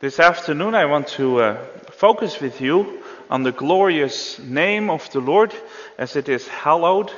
This 0.00 0.20
afternoon, 0.20 0.76
I 0.76 0.84
want 0.84 1.08
to 1.18 1.40
uh, 1.40 1.64
focus 1.90 2.40
with 2.40 2.60
you 2.60 3.02
on 3.28 3.42
the 3.42 3.50
glorious 3.50 4.38
name 4.38 4.90
of 4.90 5.10
the 5.10 5.18
Lord 5.18 5.52
as 5.98 6.14
it 6.14 6.28
is 6.28 6.46
hallowed 6.46 7.10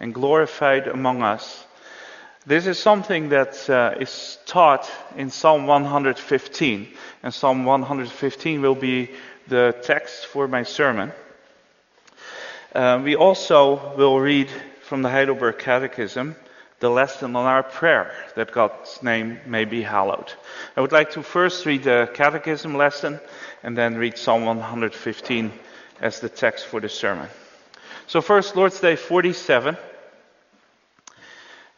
and 0.00 0.12
glorified 0.12 0.86
among 0.86 1.22
us. 1.22 1.64
This 2.46 2.66
is 2.66 2.78
something 2.78 3.30
that 3.30 3.70
uh, 3.70 3.94
is 3.98 4.36
taught 4.44 4.86
in 5.16 5.30
Psalm 5.30 5.66
115, 5.66 6.88
and 7.22 7.32
Psalm 7.32 7.64
115 7.64 8.60
will 8.60 8.74
be 8.74 9.12
the 9.48 9.74
text 9.82 10.26
for 10.26 10.46
my 10.46 10.62
sermon. 10.62 11.12
Uh, 12.74 13.00
we 13.02 13.16
also 13.16 13.96
will 13.96 14.20
read 14.20 14.50
from 14.82 15.00
the 15.00 15.08
Heidelberg 15.08 15.56
Catechism 15.58 16.36
the 16.80 16.90
lesson 16.90 17.34
on 17.36 17.46
our 17.46 17.62
prayer 17.62 18.12
that 18.34 18.52
God's 18.52 19.02
name 19.02 19.40
may 19.46 19.64
be 19.64 19.82
hallowed. 19.82 20.32
I 20.76 20.80
would 20.80 20.92
like 20.92 21.12
to 21.12 21.22
first 21.22 21.64
read 21.64 21.84
the 21.84 22.10
catechism 22.12 22.76
lesson 22.76 23.18
and 23.62 23.76
then 23.76 23.96
read 23.96 24.18
Psalm 24.18 24.44
115 24.44 25.52
as 26.00 26.20
the 26.20 26.28
text 26.28 26.66
for 26.66 26.80
the 26.80 26.88
sermon. 26.88 27.28
So, 28.06 28.20
first, 28.20 28.54
Lord's 28.56 28.80
Day 28.80 28.96
47. 28.96 29.76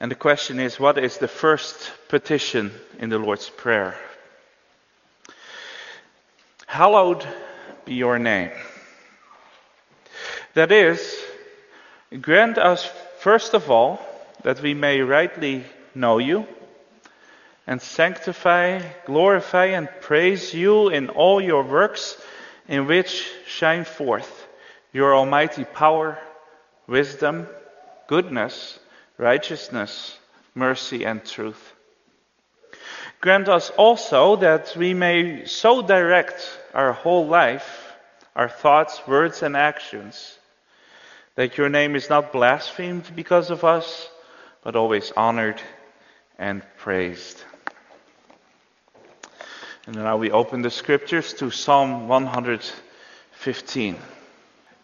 And 0.00 0.10
the 0.10 0.16
question 0.16 0.60
is 0.60 0.78
what 0.78 0.98
is 0.98 1.18
the 1.18 1.28
first 1.28 1.92
petition 2.08 2.72
in 2.98 3.08
the 3.08 3.18
Lord's 3.18 3.50
Prayer? 3.50 3.96
Hallowed 6.66 7.26
be 7.84 7.94
your 7.94 8.18
name. 8.18 8.50
That 10.54 10.70
is, 10.70 11.16
grant 12.20 12.58
us, 12.58 12.88
first 13.20 13.54
of 13.54 13.70
all, 13.70 14.00
that 14.42 14.62
we 14.62 14.74
may 14.74 15.00
rightly 15.00 15.64
know 15.94 16.18
you 16.18 16.46
and 17.66 17.82
sanctify, 17.82 18.80
glorify, 19.04 19.66
and 19.66 19.88
praise 20.00 20.54
you 20.54 20.88
in 20.88 21.10
all 21.10 21.40
your 21.40 21.62
works 21.62 22.16
in 22.66 22.86
which 22.86 23.30
shine 23.46 23.84
forth 23.84 24.46
your 24.92 25.14
almighty 25.14 25.64
power, 25.64 26.18
wisdom, 26.86 27.46
goodness, 28.06 28.78
righteousness, 29.18 30.16
mercy, 30.54 31.04
and 31.04 31.24
truth. 31.24 31.74
Grant 33.20 33.48
us 33.48 33.70
also 33.70 34.36
that 34.36 34.74
we 34.76 34.94
may 34.94 35.44
so 35.44 35.82
direct 35.82 36.48
our 36.72 36.92
whole 36.92 37.26
life, 37.26 37.92
our 38.34 38.48
thoughts, 38.48 39.06
words, 39.06 39.42
and 39.42 39.56
actions, 39.56 40.38
that 41.34 41.58
your 41.58 41.68
name 41.68 41.96
is 41.96 42.08
not 42.08 42.32
blasphemed 42.32 43.10
because 43.14 43.50
of 43.50 43.64
us 43.64 44.08
but 44.68 44.76
always 44.76 45.10
honored 45.16 45.62
and 46.38 46.62
praised. 46.76 47.42
And 49.86 49.96
now 49.96 50.18
we 50.18 50.30
open 50.30 50.60
the 50.60 50.70
scriptures 50.70 51.32
to 51.40 51.50
Psalm 51.50 52.06
115. 52.06 53.96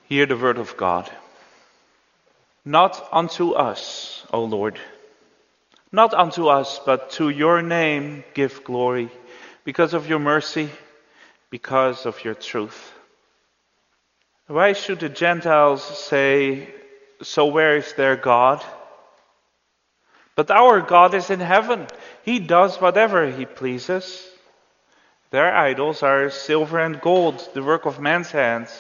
Hear 0.08 0.24
the 0.24 0.38
word 0.38 0.56
of 0.56 0.74
God. 0.78 1.12
Not 2.64 3.06
unto 3.12 3.50
us, 3.50 4.24
O 4.32 4.44
Lord, 4.44 4.78
not 5.92 6.14
unto 6.14 6.46
us, 6.46 6.80
but 6.86 7.10
to 7.18 7.28
your 7.28 7.60
name 7.60 8.24
give 8.32 8.64
glory, 8.64 9.10
because 9.64 9.92
of 9.92 10.08
your 10.08 10.18
mercy, 10.18 10.70
because 11.50 12.06
of 12.06 12.24
your 12.24 12.32
truth. 12.32 12.90
Why 14.46 14.72
should 14.72 15.00
the 15.00 15.10
Gentiles 15.10 15.82
say, 15.82 16.72
So 17.20 17.44
where 17.44 17.76
is 17.76 17.92
their 17.92 18.16
God? 18.16 18.64
But 20.36 20.50
our 20.50 20.80
God 20.80 21.14
is 21.14 21.30
in 21.30 21.40
heaven. 21.40 21.86
He 22.24 22.40
does 22.40 22.80
whatever 22.80 23.30
he 23.30 23.46
pleases. 23.46 24.28
Their 25.30 25.54
idols 25.54 26.02
are 26.02 26.30
silver 26.30 26.78
and 26.78 27.00
gold, 27.00 27.48
the 27.54 27.62
work 27.62 27.86
of 27.86 28.00
man's 28.00 28.30
hands. 28.30 28.70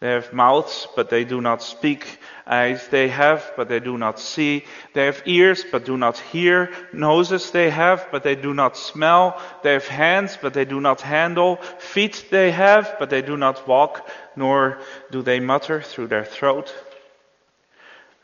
They 0.00 0.10
have 0.10 0.32
mouths, 0.32 0.86
but 0.94 1.08
they 1.08 1.24
do 1.24 1.40
not 1.40 1.62
speak. 1.62 2.18
Eyes 2.46 2.86
they 2.88 3.08
have, 3.08 3.52
but 3.56 3.68
they 3.68 3.80
do 3.80 3.96
not 3.96 4.20
see. 4.20 4.64
They 4.92 5.06
have 5.06 5.22
ears, 5.24 5.64
but 5.70 5.86
do 5.86 5.96
not 5.96 6.18
hear. 6.18 6.70
Noses 6.92 7.50
they 7.50 7.70
have, 7.70 8.08
but 8.12 8.22
they 8.22 8.34
do 8.34 8.52
not 8.52 8.76
smell. 8.76 9.40
They 9.62 9.72
have 9.72 9.88
hands, 9.88 10.38
but 10.40 10.52
they 10.52 10.66
do 10.66 10.80
not 10.80 11.00
handle. 11.00 11.56
Feet 11.78 12.26
they 12.30 12.50
have, 12.50 12.96
but 12.98 13.08
they 13.08 13.22
do 13.22 13.36
not 13.38 13.66
walk, 13.66 14.08
nor 14.36 14.78
do 15.10 15.22
they 15.22 15.40
mutter 15.40 15.80
through 15.80 16.08
their 16.08 16.24
throat. 16.24 16.74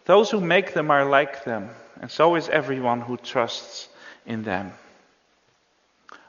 Those 0.04 0.30
who 0.30 0.40
make 0.40 0.74
them 0.74 0.90
are 0.90 1.06
like 1.06 1.44
them 1.44 1.70
and 2.02 2.10
so 2.10 2.34
is 2.34 2.48
everyone 2.48 3.00
who 3.00 3.16
trusts 3.16 3.88
in 4.26 4.42
them. 4.42 4.72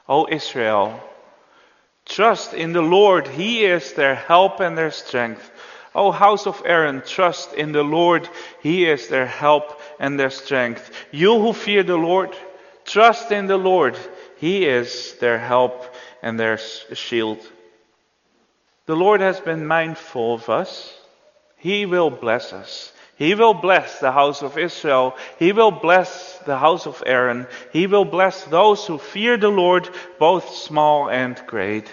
O 0.08 0.26
Israel, 0.30 1.00
trust 2.06 2.54
in 2.54 2.72
the 2.72 2.80
Lord. 2.80 3.26
He 3.26 3.64
is 3.64 3.92
their 3.92 4.14
help 4.14 4.60
and 4.60 4.78
their 4.78 4.92
strength. 4.92 5.50
O 5.94 6.12
house 6.12 6.46
of 6.46 6.62
Aaron, 6.64 7.02
trust 7.04 7.54
in 7.54 7.72
the 7.72 7.82
Lord. 7.82 8.28
He 8.62 8.86
is 8.86 9.08
their 9.08 9.26
help 9.26 9.80
and 9.98 10.18
their 10.18 10.30
strength. 10.30 10.90
You 11.10 11.40
who 11.40 11.52
fear 11.52 11.82
the 11.82 11.96
Lord, 11.96 12.30
trust 12.84 13.32
in 13.32 13.46
the 13.46 13.58
Lord. 13.58 13.98
He 14.38 14.66
is 14.66 15.14
their 15.18 15.38
help 15.38 15.94
and 16.22 16.38
their 16.38 16.58
shield. 16.58 17.38
The 18.86 18.96
Lord 18.96 19.20
has 19.20 19.40
been 19.40 19.66
mindful 19.66 20.34
of 20.34 20.48
us. 20.48 20.92
He 21.56 21.86
will 21.86 22.10
bless 22.10 22.52
us. 22.52 22.92
He 23.16 23.34
will 23.34 23.54
bless 23.54 24.00
the 24.00 24.10
house 24.10 24.42
of 24.42 24.58
Israel. 24.58 25.16
He 25.38 25.52
will 25.52 25.70
bless 25.70 26.38
the 26.40 26.58
house 26.58 26.86
of 26.86 27.02
Aaron. 27.06 27.46
He 27.72 27.86
will 27.86 28.04
bless 28.04 28.44
those 28.44 28.86
who 28.86 28.98
fear 28.98 29.36
the 29.36 29.48
Lord, 29.48 29.88
both 30.18 30.56
small 30.56 31.08
and 31.08 31.40
great. 31.46 31.88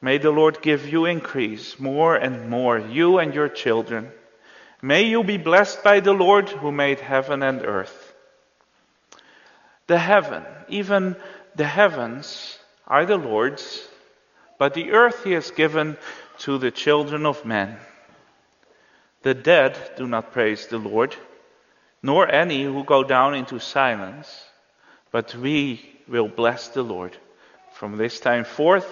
May 0.00 0.18
the 0.18 0.30
Lord 0.30 0.62
give 0.62 0.88
you 0.88 1.04
increase 1.04 1.78
more 1.78 2.16
and 2.16 2.50
more, 2.50 2.78
you 2.78 3.18
and 3.18 3.34
your 3.34 3.48
children. 3.48 4.10
May 4.82 5.02
you 5.04 5.24
be 5.24 5.38
blessed 5.38 5.82
by 5.82 6.00
the 6.00 6.12
Lord 6.12 6.48
who 6.48 6.70
made 6.70 7.00
heaven 7.00 7.42
and 7.42 7.64
earth. 7.64 8.14
The 9.86 9.98
heaven, 9.98 10.44
even 10.68 11.16
the 11.54 11.66
heavens, 11.66 12.58
are 12.86 13.06
the 13.06 13.16
Lord's, 13.16 13.88
but 14.58 14.74
the 14.74 14.92
earth 14.92 15.24
he 15.24 15.32
has 15.32 15.50
given 15.50 15.96
to 16.38 16.58
the 16.58 16.70
children 16.70 17.24
of 17.24 17.44
men. 17.44 17.78
The 19.26 19.34
dead 19.34 19.76
do 19.96 20.06
not 20.06 20.30
praise 20.30 20.68
the 20.68 20.78
Lord, 20.78 21.16
nor 22.00 22.32
any 22.32 22.62
who 22.62 22.84
go 22.84 23.02
down 23.02 23.34
into 23.34 23.58
silence, 23.58 24.28
but 25.10 25.34
we 25.34 25.84
will 26.06 26.28
bless 26.28 26.68
the 26.68 26.84
Lord 26.84 27.16
from 27.72 27.96
this 27.96 28.20
time 28.20 28.44
forth 28.44 28.86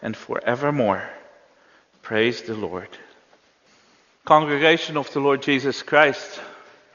and 0.00 0.16
forevermore. 0.16 1.02
Praise 2.02 2.40
the 2.42 2.54
Lord. 2.54 2.86
Congregation 4.24 4.96
of 4.96 5.12
the 5.12 5.18
Lord 5.18 5.42
Jesus 5.42 5.82
Christ, 5.82 6.40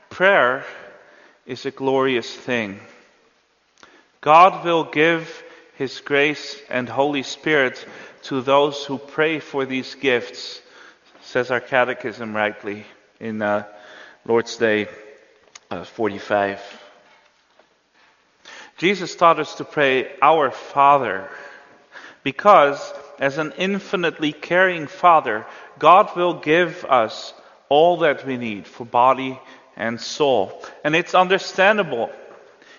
prayer 0.09 0.63
is 1.45 1.65
a 1.65 1.71
glorious 1.71 2.33
thing. 2.33 2.79
God 4.21 4.63
will 4.63 4.85
give 4.85 5.43
His 5.73 5.99
grace 5.99 6.61
and 6.69 6.87
Holy 6.87 7.23
Spirit 7.23 7.85
to 8.29 8.39
those 8.39 8.85
who 8.85 8.97
pray 8.97 9.39
for 9.39 9.65
these 9.65 9.95
gifts 9.95 10.61
says 11.25 11.49
our 11.49 11.59
catechism 11.59 12.35
rightly 12.35 12.85
in 13.19 13.41
uh, 13.41 13.65
Lord's 14.25 14.57
Day 14.57 14.87
uh, 15.71 15.83
45. 15.83 16.61
Jesus 18.77 19.15
taught 19.15 19.39
us 19.39 19.55
to 19.55 19.65
pray, 19.65 20.11
Our 20.21 20.51
Father, 20.51 21.27
because 22.23 22.93
as 23.19 23.39
an 23.39 23.53
infinitely 23.57 24.33
caring 24.33 24.85
Father, 24.85 25.47
God 25.79 26.15
will 26.15 26.35
give 26.35 26.85
us 26.85 27.33
all 27.69 27.97
that 27.97 28.25
we 28.25 28.37
need 28.37 28.67
for 28.67 28.85
body 28.85 29.39
and 29.75 29.99
soul. 29.99 30.63
And 30.83 30.95
it's 30.95 31.15
understandable 31.15 32.11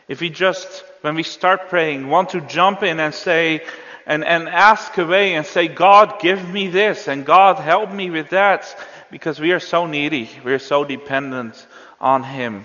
if 0.06 0.20
we 0.20 0.30
just, 0.30 0.84
when 1.00 1.16
we 1.16 1.24
start 1.24 1.68
praying, 1.68 2.08
want 2.08 2.30
to 2.30 2.40
jump 2.42 2.84
in 2.84 3.00
and 3.00 3.12
say, 3.12 3.64
and, 4.06 4.24
and 4.24 4.48
ask 4.48 4.96
away 4.98 5.34
and 5.34 5.44
say, 5.44 5.68
God, 5.68 6.20
give 6.20 6.48
me 6.48 6.68
this, 6.68 7.08
and 7.08 7.26
God, 7.26 7.56
help 7.56 7.92
me 7.92 8.10
with 8.10 8.30
that, 8.30 8.74
because 9.10 9.40
we 9.40 9.52
are 9.52 9.60
so 9.60 9.86
needy, 9.86 10.30
we 10.44 10.52
are 10.52 10.60
so 10.60 10.84
dependent 10.84 11.66
on 12.00 12.22
Him. 12.22 12.64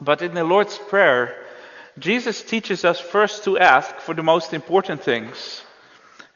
But 0.00 0.22
in 0.22 0.34
the 0.34 0.44
Lord's 0.44 0.78
Prayer, 0.78 1.36
Jesus 1.98 2.42
teaches 2.42 2.84
us 2.84 2.98
first 2.98 3.44
to 3.44 3.58
ask 3.58 3.96
for 3.96 4.14
the 4.14 4.22
most 4.22 4.54
important 4.54 5.02
things. 5.02 5.62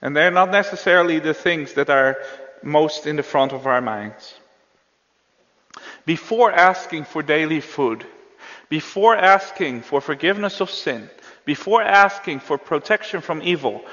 And 0.03 0.15
they're 0.15 0.31
not 0.31 0.51
necessarily 0.51 1.19
the 1.19 1.35
things 1.35 1.73
that 1.75 1.89
are 1.89 2.17
most 2.63 3.07
in 3.07 3.17
the 3.17 3.23
front 3.23 3.53
of 3.53 3.67
our 3.67 3.81
minds. 3.81 4.35
Before 6.05 6.53
asking 6.53 7.05
for 7.05 7.23
daily 7.23 7.61
food, 7.61 8.05
before 8.69 9.17
asking 9.17 9.83
for 9.83 10.01
forgiveness 10.01 10.61
of 10.61 10.71
sin, 10.71 11.09
before 11.45 11.83
asking 11.83 12.41
for 12.41 12.59
protection 12.59 13.21
from 13.21 13.43
evil, 13.43 13.85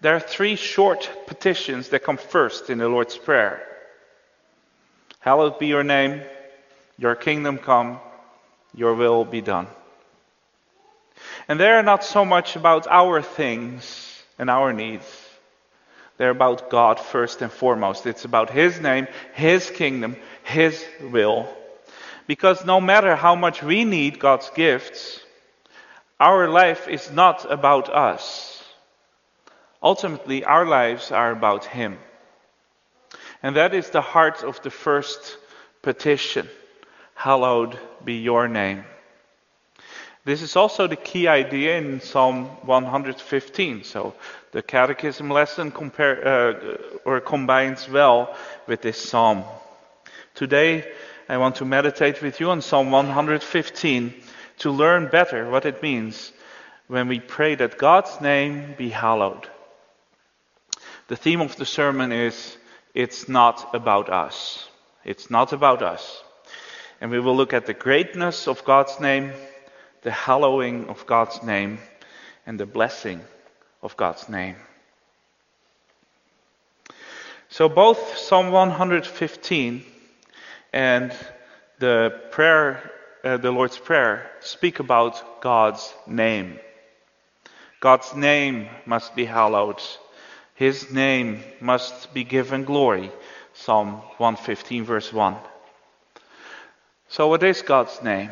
there 0.00 0.14
are 0.14 0.20
three 0.20 0.56
short 0.56 1.10
petitions 1.26 1.88
that 1.88 2.04
come 2.04 2.16
first 2.16 2.70
in 2.70 2.78
the 2.78 2.88
Lord's 2.88 3.16
Prayer 3.16 3.62
Hallowed 5.20 5.58
be 5.58 5.66
your 5.66 5.82
name, 5.82 6.22
your 6.98 7.16
kingdom 7.16 7.58
come, 7.58 7.98
your 8.72 8.94
will 8.94 9.24
be 9.24 9.40
done. 9.40 9.66
And 11.48 11.58
they 11.58 11.68
are 11.68 11.82
not 11.82 12.04
so 12.04 12.24
much 12.24 12.54
about 12.54 12.86
our 12.86 13.22
things 13.22 14.22
and 14.38 14.48
our 14.48 14.72
needs. 14.72 15.04
They're 16.16 16.30
about 16.30 16.70
God 16.70 17.00
first 17.00 17.42
and 17.42 17.50
foremost. 17.50 18.06
It's 18.06 18.24
about 18.24 18.50
His 18.50 18.80
name, 18.80 19.08
His 19.34 19.68
kingdom, 19.68 20.16
His 20.44 20.84
will. 21.02 21.48
Because 22.26 22.64
no 22.64 22.80
matter 22.80 23.16
how 23.16 23.34
much 23.34 23.62
we 23.62 23.84
need 23.84 24.20
God's 24.20 24.50
gifts, 24.50 25.20
our 26.18 26.48
life 26.48 26.88
is 26.88 27.10
not 27.10 27.50
about 27.50 27.88
us. 27.88 28.55
Ultimately, 29.86 30.42
our 30.42 30.66
lives 30.66 31.12
are 31.12 31.30
about 31.30 31.64
Him. 31.64 31.98
And 33.40 33.54
that 33.54 33.72
is 33.72 33.90
the 33.90 34.00
heart 34.00 34.42
of 34.42 34.60
the 34.62 34.70
first 34.70 35.38
petition 35.80 36.48
Hallowed 37.14 37.78
be 38.04 38.14
your 38.14 38.48
name. 38.48 38.84
This 40.24 40.42
is 40.42 40.56
also 40.56 40.88
the 40.88 40.96
key 40.96 41.28
idea 41.28 41.78
in 41.78 42.00
Psalm 42.00 42.46
115. 42.66 43.84
So 43.84 44.14
the 44.50 44.60
catechism 44.60 45.30
lesson 45.30 45.70
compare, 45.70 46.16
uh, 46.26 46.76
or 47.04 47.20
combines 47.20 47.88
well 47.88 48.34
with 48.66 48.82
this 48.82 49.00
psalm. 49.00 49.44
Today, 50.34 50.84
I 51.28 51.36
want 51.36 51.54
to 51.56 51.64
meditate 51.64 52.20
with 52.22 52.40
you 52.40 52.50
on 52.50 52.60
Psalm 52.60 52.90
115 52.90 54.14
to 54.58 54.70
learn 54.72 55.06
better 55.10 55.48
what 55.48 55.64
it 55.64 55.80
means 55.80 56.32
when 56.88 57.06
we 57.06 57.20
pray 57.20 57.54
that 57.54 57.78
God's 57.78 58.20
name 58.20 58.74
be 58.76 58.90
hallowed. 58.90 59.48
The 61.08 61.16
theme 61.16 61.40
of 61.40 61.56
the 61.56 61.66
sermon 61.66 62.12
is 62.12 62.56
It's 62.94 63.28
not 63.28 63.74
about 63.74 64.10
us. 64.10 64.68
It's 65.04 65.30
not 65.30 65.52
about 65.52 65.82
us. 65.82 66.22
And 67.00 67.10
we 67.10 67.20
will 67.20 67.36
look 67.36 67.52
at 67.52 67.66
the 67.66 67.74
greatness 67.74 68.48
of 68.48 68.64
God's 68.64 68.98
name, 68.98 69.32
the 70.02 70.10
hallowing 70.10 70.88
of 70.88 71.06
God's 71.06 71.42
name, 71.42 71.78
and 72.46 72.58
the 72.58 72.66
blessing 72.66 73.20
of 73.82 73.96
God's 73.96 74.28
name. 74.28 74.56
So 77.48 77.68
both 77.68 78.18
Psalm 78.18 78.50
115 78.50 79.84
and 80.72 81.14
the 81.78 82.20
prayer, 82.30 82.90
uh, 83.22 83.36
the 83.36 83.52
Lord's 83.52 83.78
Prayer, 83.78 84.30
speak 84.40 84.80
about 84.80 85.40
God's 85.40 85.94
name. 86.06 86.58
God's 87.80 88.14
name 88.14 88.68
must 88.86 89.14
be 89.14 89.24
hallowed. 89.24 89.80
His 90.56 90.90
name 90.90 91.42
must 91.60 92.12
be 92.14 92.24
given 92.24 92.64
glory. 92.64 93.12
Psalm 93.52 94.00
115, 94.16 94.84
verse 94.84 95.12
1. 95.12 95.36
So, 97.08 97.28
what 97.28 97.42
is 97.42 97.62
God's 97.62 98.02
name? 98.02 98.30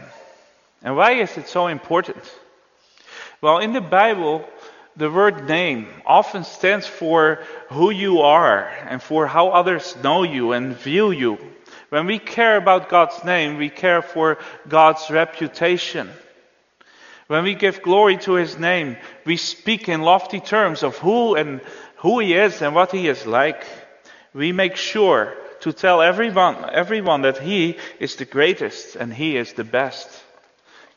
And 0.83 0.97
why 0.97 1.13
is 1.13 1.37
it 1.37 1.49
so 1.49 1.67
important? 1.67 2.23
Well, 3.43 3.59
in 3.59 3.75
the 3.75 3.83
Bible, 3.83 4.49
the 4.97 5.11
word 5.11 5.47
name 5.47 5.87
often 6.07 6.45
stands 6.45 6.87
for 6.87 7.41
who 7.69 7.91
you 7.91 8.21
are 8.21 8.69
and 8.89 9.03
for 9.03 9.27
how 9.27 9.49
others 9.49 9.95
know 10.03 10.23
you 10.23 10.53
and 10.53 10.77
view 10.77 11.11
you. 11.11 11.39
When 11.91 12.07
we 12.07 12.19
care 12.19 12.57
about 12.57 12.89
God's 12.89 13.23
name, 13.23 13.59
we 13.59 13.69
care 13.69 14.01
for 14.01 14.39
God's 14.67 15.11
reputation. 15.11 16.11
When 17.27 17.45
we 17.45 17.55
give 17.55 17.83
glory 17.83 18.19
to 18.19 18.35
His 18.35 18.59
name, 18.59 18.97
we 19.25 19.37
speak 19.37 19.89
in 19.89 20.03
lofty 20.03 20.41
terms 20.41 20.83
of 20.83 20.99
who 20.99 21.35
and 21.35 21.61
who 22.05 22.19
He 22.19 22.35
is 22.35 22.61
and 22.61 22.75
what 22.75 22.93
He 22.93 23.09
is 23.09 23.25
like. 23.25 23.67
We 24.35 24.53
make 24.53 24.77
sure 24.77 25.35
to 25.61 25.73
tell 25.73 26.03
everyone, 26.03 26.69
everyone 26.71 27.23
that 27.23 27.39
He 27.39 27.79
is 27.99 28.17
the 28.17 28.27
greatest 28.27 28.95
and 28.95 29.13
He 29.13 29.39
is 29.39 29.55
the 29.55 29.65
best. 29.65 30.11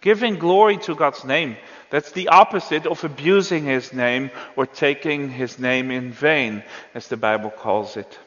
Giving 0.01 0.37
glory 0.37 0.75
to 0.79 0.95
God's 0.95 1.23
name, 1.23 1.55
that's 1.89 2.11
the 2.11 2.27
opposite 2.27 2.85
of 2.85 3.05
abusing 3.05 3.63
His 3.63 3.93
name 3.93 4.31
or 4.57 4.65
taking 4.65 5.29
His 5.29 5.57
name 5.57 5.91
in 5.91 6.11
vain, 6.11 6.61
as 6.93 7.07
the 7.07 7.15
Bible 7.15 7.51
calls 7.51 7.95
it. 7.95 8.19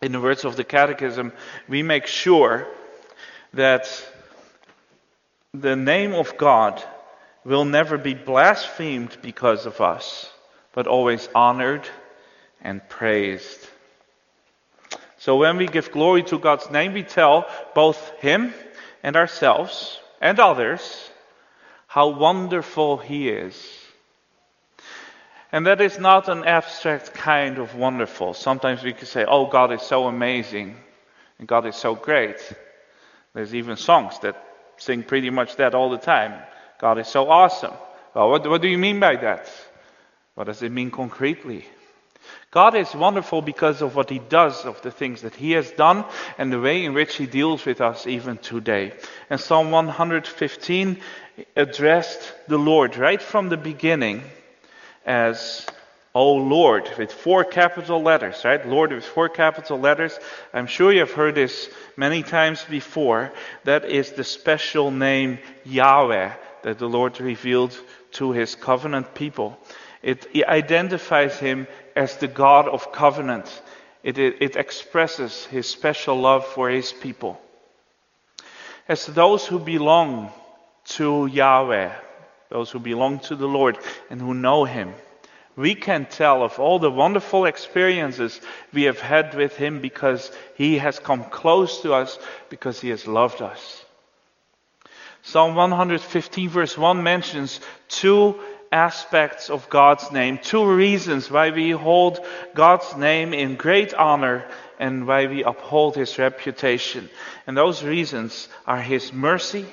In 0.00 0.12
the 0.12 0.20
words 0.22 0.46
of 0.46 0.56
the 0.56 0.64
Catechism, 0.64 1.34
we 1.68 1.82
make 1.82 2.06
sure 2.06 2.66
that 3.52 3.86
the 5.52 5.76
name 5.76 6.14
of 6.14 6.38
God 6.38 6.82
will 7.44 7.66
never 7.66 7.98
be 7.98 8.14
blasphemed 8.14 9.18
because 9.20 9.66
of 9.66 9.82
us, 9.82 10.30
but 10.74 10.86
always 10.86 11.28
honored 11.34 11.88
and 12.60 12.86
praised. 12.88 13.68
So 15.18 15.36
when 15.36 15.56
we 15.56 15.66
give 15.66 15.92
glory 15.92 16.22
to 16.24 16.38
God's 16.38 16.70
name, 16.70 16.92
we 16.92 17.02
tell 17.02 17.46
both 17.74 18.10
Him 18.18 18.52
and 19.02 19.16
ourselves 19.16 19.98
and 20.20 20.38
others 20.38 21.10
how 21.86 22.08
wonderful 22.08 22.98
He 22.98 23.28
is. 23.28 23.56
And 25.52 25.66
that 25.66 25.80
is 25.80 26.00
not 26.00 26.28
an 26.28 26.44
abstract 26.44 27.14
kind 27.14 27.58
of 27.58 27.76
wonderful. 27.76 28.34
Sometimes 28.34 28.82
we 28.82 28.92
can 28.92 29.06
say, 29.06 29.24
oh, 29.24 29.46
God 29.46 29.72
is 29.72 29.82
so 29.82 30.08
amazing 30.08 30.76
and 31.38 31.46
God 31.46 31.64
is 31.66 31.76
so 31.76 31.94
great. 31.94 32.36
There's 33.34 33.54
even 33.54 33.76
songs 33.76 34.18
that 34.20 34.36
sing 34.78 35.04
pretty 35.04 35.30
much 35.30 35.56
that 35.56 35.74
all 35.74 35.90
the 35.90 35.98
time. 35.98 36.42
God 36.80 36.98
is 36.98 37.06
so 37.06 37.30
awesome. 37.30 37.74
Well, 38.14 38.30
what, 38.30 38.48
what 38.48 38.62
do 38.62 38.68
you 38.68 38.78
mean 38.78 38.98
by 38.98 39.16
that? 39.16 39.48
What 40.34 40.46
does 40.46 40.62
it 40.62 40.72
mean 40.72 40.90
concretely? 40.90 41.64
God 42.50 42.74
is 42.74 42.94
wonderful 42.94 43.42
because 43.42 43.82
of 43.82 43.94
what 43.94 44.10
He 44.10 44.18
does, 44.18 44.64
of 44.64 44.80
the 44.82 44.90
things 44.90 45.22
that 45.22 45.34
He 45.34 45.52
has 45.52 45.70
done, 45.72 46.04
and 46.38 46.52
the 46.52 46.60
way 46.60 46.84
in 46.84 46.94
which 46.94 47.16
He 47.16 47.26
deals 47.26 47.64
with 47.64 47.80
us 47.80 48.06
even 48.06 48.38
today. 48.38 48.92
And 49.30 49.40
Psalm 49.40 49.70
115 49.70 51.00
addressed 51.56 52.32
the 52.48 52.58
Lord 52.58 52.96
right 52.96 53.20
from 53.20 53.48
the 53.48 53.56
beginning 53.56 54.22
as 55.04 55.66
O 56.16 56.34
Lord, 56.34 56.88
with 56.96 57.12
four 57.12 57.42
capital 57.42 58.00
letters, 58.00 58.44
right? 58.44 58.64
Lord 58.64 58.92
with 58.92 59.04
four 59.04 59.28
capital 59.28 59.80
letters. 59.80 60.16
I'm 60.52 60.68
sure 60.68 60.92
you've 60.92 61.10
heard 61.10 61.34
this 61.34 61.68
many 61.96 62.22
times 62.22 62.64
before. 62.70 63.32
That 63.64 63.84
is 63.84 64.12
the 64.12 64.22
special 64.22 64.92
name 64.92 65.40
Yahweh 65.64 66.32
that 66.62 66.78
the 66.78 66.88
Lord 66.88 67.20
revealed 67.20 67.76
to 68.12 68.30
his 68.30 68.54
covenant 68.54 69.14
people. 69.16 69.58
It, 70.04 70.26
identifies 70.46 71.38
him 71.38 71.66
as 71.96 72.18
the 72.18 72.28
God 72.28 72.68
of 72.68 72.92
covenant. 72.92 73.62
It, 74.02 74.18
it, 74.18 74.36
it 74.40 74.56
expresses 74.56 75.46
his 75.46 75.66
special 75.66 76.20
love 76.20 76.46
for 76.46 76.68
his 76.68 76.92
people. 76.92 77.40
As 78.86 79.06
those 79.06 79.46
who 79.46 79.58
belong 79.58 80.30
to 80.98 81.24
Yahweh, 81.26 81.90
those 82.50 82.70
who 82.70 82.80
belong 82.80 83.20
to 83.20 83.34
the 83.34 83.48
Lord 83.48 83.78
and 84.10 84.20
who 84.20 84.34
know 84.34 84.66
him, 84.66 84.92
we 85.56 85.74
can 85.74 86.04
tell 86.04 86.42
of 86.42 86.58
all 86.58 86.78
the 86.78 86.90
wonderful 86.90 87.46
experiences 87.46 88.38
we 88.74 88.82
have 88.82 89.00
had 89.00 89.34
with 89.34 89.56
him 89.56 89.80
because 89.80 90.30
he 90.56 90.76
has 90.76 90.98
come 90.98 91.24
close 91.24 91.80
to 91.80 91.94
us, 91.94 92.18
because 92.50 92.78
he 92.78 92.90
has 92.90 93.06
loved 93.06 93.40
us. 93.40 93.84
Psalm 95.22 95.54
115, 95.54 96.50
verse 96.50 96.76
1 96.76 97.02
mentions 97.02 97.58
two 97.88 98.38
aspects 98.74 99.50
of 99.50 99.70
God's 99.70 100.10
name, 100.10 100.38
two 100.38 100.66
reasons 100.66 101.30
why 101.30 101.50
we 101.50 101.70
hold 101.70 102.18
God's 102.54 102.96
name 102.96 103.32
in 103.32 103.54
great 103.54 103.94
honor 103.94 104.44
and 104.80 105.06
why 105.06 105.26
we 105.26 105.44
uphold 105.44 105.94
his 105.94 106.18
reputation. 106.18 107.08
And 107.46 107.56
those 107.56 107.84
reasons 107.84 108.48
are 108.66 108.80
his 108.80 109.12
mercy 109.12 109.64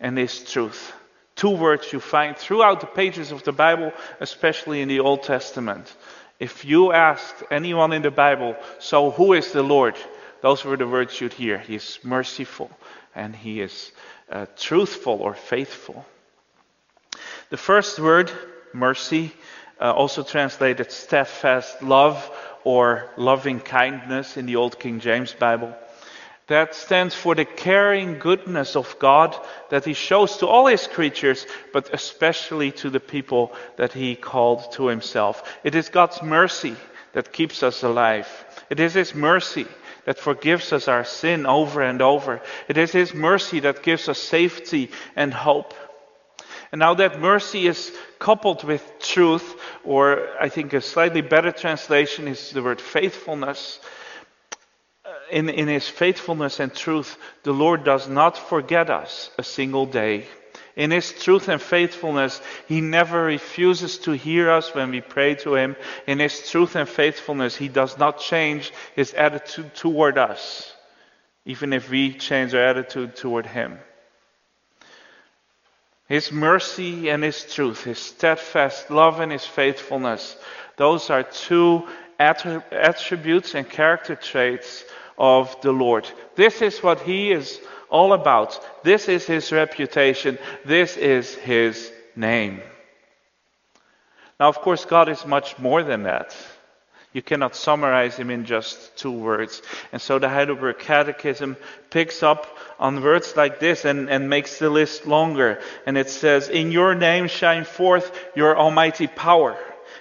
and 0.00 0.16
his 0.16 0.42
truth. 0.42 0.92
Two 1.36 1.50
words 1.50 1.92
you 1.92 2.00
find 2.00 2.36
throughout 2.36 2.80
the 2.80 2.86
pages 2.86 3.30
of 3.30 3.44
the 3.44 3.52
Bible, 3.52 3.92
especially 4.20 4.80
in 4.80 4.88
the 4.88 5.00
Old 5.00 5.22
Testament. 5.22 5.94
If 6.38 6.64
you 6.64 6.92
asked 6.92 7.42
anyone 7.50 7.92
in 7.92 8.00
the 8.00 8.10
Bible, 8.10 8.56
so 8.78 9.10
who 9.10 9.34
is 9.34 9.52
the 9.52 9.62
Lord? 9.62 9.96
Those 10.40 10.64
were 10.64 10.78
the 10.78 10.88
words 10.88 11.20
you'd 11.20 11.34
hear. 11.34 11.58
He 11.58 11.74
is 11.74 11.98
merciful 12.02 12.70
and 13.14 13.36
he 13.36 13.60
is 13.60 13.92
uh, 14.32 14.46
truthful 14.56 15.18
or 15.20 15.34
faithful. 15.34 16.06
The 17.50 17.56
first 17.56 17.98
word, 17.98 18.30
mercy, 18.72 19.32
uh, 19.80 19.92
also 19.92 20.22
translated 20.22 20.92
steadfast 20.92 21.82
love 21.82 22.30
or 22.62 23.10
loving 23.16 23.58
kindness 23.58 24.36
in 24.36 24.46
the 24.46 24.54
Old 24.54 24.78
King 24.78 25.00
James 25.00 25.32
Bible. 25.32 25.74
That 26.46 26.76
stands 26.76 27.12
for 27.12 27.34
the 27.34 27.44
caring 27.44 28.20
goodness 28.20 28.76
of 28.76 28.96
God 29.00 29.36
that 29.70 29.84
He 29.84 29.94
shows 29.94 30.36
to 30.36 30.46
all 30.46 30.66
His 30.66 30.86
creatures, 30.86 31.44
but 31.72 31.92
especially 31.92 32.70
to 32.72 32.90
the 32.90 33.00
people 33.00 33.52
that 33.78 33.92
He 33.92 34.14
called 34.14 34.70
to 34.74 34.86
Himself. 34.86 35.42
It 35.64 35.74
is 35.74 35.88
God's 35.88 36.22
mercy 36.22 36.76
that 37.14 37.32
keeps 37.32 37.64
us 37.64 37.82
alive. 37.82 38.28
It 38.70 38.78
is 38.78 38.94
His 38.94 39.12
mercy 39.12 39.66
that 40.04 40.20
forgives 40.20 40.72
us 40.72 40.86
our 40.86 41.04
sin 41.04 41.46
over 41.46 41.82
and 41.82 42.00
over. 42.00 42.42
It 42.68 42.78
is 42.78 42.92
His 42.92 43.12
mercy 43.12 43.58
that 43.60 43.82
gives 43.82 44.08
us 44.08 44.20
safety 44.20 44.92
and 45.16 45.34
hope. 45.34 45.74
And 46.72 46.78
now 46.78 46.94
that 46.94 47.20
mercy 47.20 47.66
is 47.66 47.92
coupled 48.18 48.62
with 48.62 48.84
truth, 49.00 49.60
or 49.84 50.28
I 50.40 50.48
think 50.48 50.72
a 50.72 50.80
slightly 50.80 51.20
better 51.20 51.52
translation 51.52 52.28
is 52.28 52.50
the 52.50 52.62
word 52.62 52.80
faithfulness. 52.80 53.80
Uh, 55.04 55.10
in, 55.30 55.48
in 55.48 55.66
his 55.66 55.88
faithfulness 55.88 56.60
and 56.60 56.72
truth, 56.72 57.18
the 57.42 57.52
Lord 57.52 57.82
does 57.84 58.08
not 58.08 58.38
forget 58.38 58.88
us 58.88 59.30
a 59.38 59.42
single 59.42 59.86
day. 59.86 60.26
In 60.76 60.92
His 60.92 61.12
truth 61.12 61.48
and 61.48 61.60
faithfulness, 61.60 62.40
He 62.66 62.80
never 62.80 63.24
refuses 63.24 63.98
to 63.98 64.12
hear 64.12 64.50
us 64.50 64.74
when 64.74 64.90
we 64.90 65.00
pray 65.00 65.34
to 65.36 65.54
Him. 65.54 65.76
In 66.06 66.18
His 66.18 66.48
truth 66.48 66.76
and 66.76 66.88
faithfulness, 66.88 67.56
He 67.56 67.68
does 67.68 67.98
not 67.98 68.20
change 68.20 68.72
His 68.94 69.12
attitude 69.12 69.74
toward 69.74 70.16
us, 70.16 70.72
even 71.44 71.72
if 71.72 71.90
we 71.90 72.14
change 72.14 72.54
our 72.54 72.62
attitude 72.62 73.16
toward 73.16 73.46
Him. 73.46 73.78
His 76.10 76.32
mercy 76.32 77.08
and 77.08 77.22
His 77.22 77.44
truth, 77.44 77.84
His 77.84 78.00
steadfast 78.00 78.90
love 78.90 79.20
and 79.20 79.30
His 79.30 79.46
faithfulness, 79.46 80.36
those 80.76 81.08
are 81.08 81.22
two 81.22 81.86
attributes 82.18 83.54
and 83.54 83.70
character 83.70 84.16
traits 84.16 84.84
of 85.16 85.58
the 85.60 85.70
Lord. 85.70 86.10
This 86.34 86.62
is 86.62 86.82
what 86.82 87.00
He 87.00 87.30
is 87.30 87.60
all 87.88 88.12
about. 88.12 88.58
This 88.82 89.08
is 89.08 89.24
His 89.24 89.52
reputation. 89.52 90.36
This 90.64 90.96
is 90.96 91.32
His 91.32 91.92
name. 92.16 92.60
Now, 94.40 94.48
of 94.48 94.60
course, 94.62 94.84
God 94.84 95.08
is 95.08 95.24
much 95.24 95.60
more 95.60 95.84
than 95.84 96.02
that. 96.02 96.34
You 97.12 97.22
cannot 97.22 97.56
summarize 97.56 98.16
him 98.16 98.30
in 98.30 98.44
just 98.44 98.96
two 98.96 99.10
words. 99.10 99.62
And 99.92 100.00
so 100.00 100.18
the 100.18 100.28
Heidelberg 100.28 100.78
Catechism 100.78 101.56
picks 101.90 102.22
up 102.22 102.46
on 102.78 103.02
words 103.02 103.36
like 103.36 103.58
this 103.58 103.84
and, 103.84 104.08
and 104.08 104.30
makes 104.30 104.58
the 104.58 104.70
list 104.70 105.06
longer. 105.06 105.60
And 105.86 105.98
it 105.98 106.08
says, 106.08 106.48
In 106.48 106.70
your 106.70 106.94
name 106.94 107.26
shine 107.26 107.64
forth 107.64 108.16
your 108.36 108.56
almighty 108.56 109.08
power, 109.08 109.58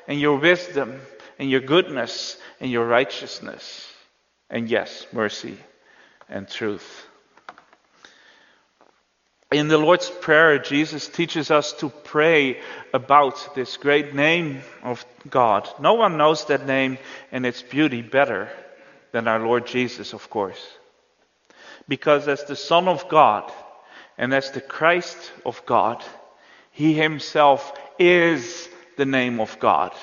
and 0.08 0.20
your 0.20 0.38
wisdom, 0.38 1.02
and 1.40 1.50
your 1.50 1.62
goodness, 1.62 2.38
and 2.60 2.70
your 2.70 2.86
righteousness. 2.86 3.88
And 4.50 4.70
yes, 4.70 5.08
mercy 5.12 5.58
and 6.30 6.48
truth. 6.48 7.09
In 9.52 9.68
the 9.68 9.80
Lord's 9.80 10.12
Prayer, 10.12 10.60
Jesus 10.60 11.08
teaches 11.08 11.50
us 11.50 11.74
to 11.74 11.90
pray 11.90 12.62
about 12.94 13.56
this 13.56 13.78
great 13.78 14.14
name 14.14 14.62
of 14.84 15.04
God. 15.28 15.68
No 15.80 15.96
one 15.96 16.18
knows 16.18 16.46
that 16.46 16.68
name 16.68 17.00
and 17.32 17.48
its 17.48 17.64
beauty 17.64 18.04
better 18.04 18.50
than 19.12 19.28
our 19.28 19.40
Lord 19.40 19.66
Jesus, 19.66 20.14
of 20.14 20.30
course. 20.30 20.64
Because 21.88 22.28
as 22.28 22.44
the 22.44 22.56
Son 22.56 22.88
of 22.88 23.10
God 23.10 23.52
and 24.20 24.36
as 24.36 24.52
the 24.52 24.62
Christ 24.62 25.18
of 25.44 25.66
God, 25.66 26.04
He 26.70 26.94
Himself 26.94 27.74
is 27.98 28.70
the 28.98 29.06
name 29.06 29.40
of 29.40 29.60
God. 29.60 29.94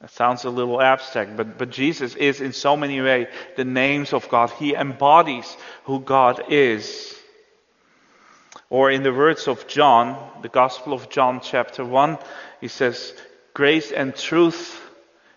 That 0.00 0.10
sounds 0.10 0.44
a 0.44 0.50
little 0.50 0.80
abstract, 0.80 1.36
but, 1.36 1.58
but 1.58 1.68
Jesus 1.68 2.14
is 2.14 2.40
in 2.40 2.54
so 2.54 2.78
many 2.78 2.98
ways 3.02 3.26
the 3.56 3.66
names 3.66 4.14
of 4.14 4.26
God. 4.30 4.50
He 4.52 4.74
embodies 4.74 5.54
who 5.84 6.00
God 6.00 6.44
is. 6.48 7.17
Or 8.70 8.90
in 8.90 9.02
the 9.02 9.12
words 9.12 9.48
of 9.48 9.66
John, 9.66 10.42
the 10.42 10.48
Gospel 10.48 10.92
of 10.92 11.08
John, 11.08 11.40
chapter 11.42 11.84
1, 11.84 12.18
he 12.60 12.68
says, 12.68 13.14
Grace 13.54 13.92
and 13.92 14.14
truth 14.14 14.80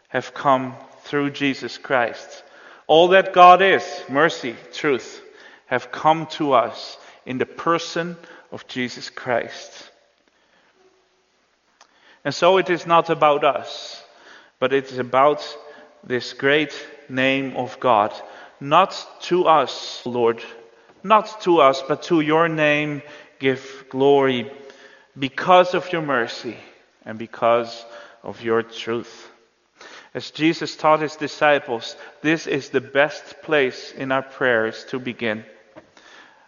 have 0.10 0.34
come 0.34 0.76
through 1.04 1.32
Jesus 1.32 1.78
Christ. 1.78 2.44
All 2.88 3.10
that 3.10 3.32
God 3.32 3.62
is, 3.62 3.84
mercy, 4.10 4.56
truth, 4.74 5.22
have 5.68 5.92
come 5.92 6.26
to 6.28 6.52
us 6.54 6.98
in 7.26 7.38
the 7.38 7.46
person 7.46 8.18
of 8.52 8.68
Jesus 8.68 9.10
Christ. 9.10 9.90
And 12.26 12.36
so 12.36 12.58
it 12.58 12.70
is 12.70 12.86
not 12.86 13.10
about 13.10 13.44
us, 13.44 14.04
but 14.60 14.74
it 14.74 14.92
is 14.92 15.00
about 15.00 15.42
this 16.04 16.34
great 16.34 16.74
name 17.08 17.56
of 17.56 17.80
God. 17.80 18.14
Not 18.60 18.96
to 19.22 19.46
us, 19.46 20.06
Lord, 20.06 20.44
not 21.04 21.42
to 21.42 21.62
us, 21.62 21.82
but 21.88 22.04
to 22.04 22.22
your 22.22 22.48
name 22.48 23.02
give 23.40 23.86
glory 23.90 24.52
because 25.18 25.74
of 25.74 25.92
your 25.92 26.02
mercy 26.02 26.58
and 27.06 27.18
because 27.18 27.86
of 28.24 28.42
your 28.42 28.64
truth. 28.64 29.30
As 30.14 30.32
Jesus 30.32 30.76
taught 30.76 31.02
his 31.02 31.16
disciples, 31.16 31.96
this 32.22 32.46
is 32.46 32.70
the 32.70 32.82
best 32.82 33.42
place 33.42 33.94
in 33.94 34.12
our 34.12 34.22
prayers 34.22 34.86
to 34.90 35.00
begin. 35.00 35.46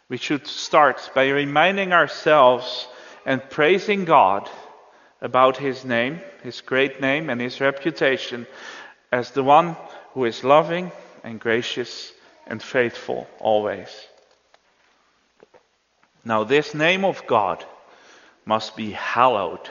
We 0.10 0.18
should 0.18 0.48
start 0.48 1.12
by 1.16 1.30
reminding 1.30 1.94
ourselves 1.94 2.88
and 3.26 3.50
praising 3.50 4.06
God 4.06 4.50
about 5.22 5.58
his 5.58 5.86
name, 5.86 6.20
his 6.44 6.60
great 6.60 7.00
name, 7.00 7.30
and 7.30 7.40
his 7.40 7.62
reputation 7.62 8.46
as 9.12 9.32
the 9.32 9.44
one 9.44 9.78
who 10.14 10.26
is 10.26 10.44
loving 10.44 10.92
and 11.24 11.40
gracious 11.40 12.12
and 12.46 12.62
faithful 12.62 13.28
always. 13.40 13.90
Now, 16.26 16.44
this 16.44 16.74
name 16.74 17.04
of 17.04 17.28
God 17.28 17.66
must 18.46 18.76
be 18.76 18.92
hallowed. 18.92 19.70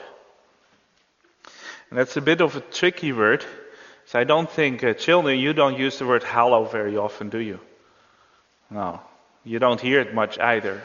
And 1.89 1.99
that's 1.99 2.17
a 2.17 2.21
bit 2.21 2.41
of 2.41 2.55
a 2.55 2.61
tricky 2.61 3.11
word. 3.11 3.45
So 4.05 4.19
I 4.19 4.23
don't 4.23 4.49
think, 4.49 4.83
uh, 4.83 4.93
children, 4.93 5.39
you 5.39 5.53
don't 5.53 5.77
use 5.77 5.99
the 5.99 6.05
word 6.05 6.23
hallow 6.23 6.65
very 6.65 6.97
often, 6.97 7.29
do 7.29 7.39
you? 7.39 7.59
No, 8.69 8.99
you 9.43 9.59
don't 9.59 9.79
hear 9.79 9.99
it 9.99 10.13
much 10.13 10.39
either. 10.39 10.83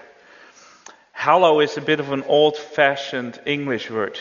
Hallow 1.12 1.60
is 1.60 1.76
a 1.76 1.80
bit 1.80 2.00
of 2.00 2.12
an 2.12 2.22
old 2.24 2.56
fashioned 2.56 3.40
English 3.44 3.90
word, 3.90 4.18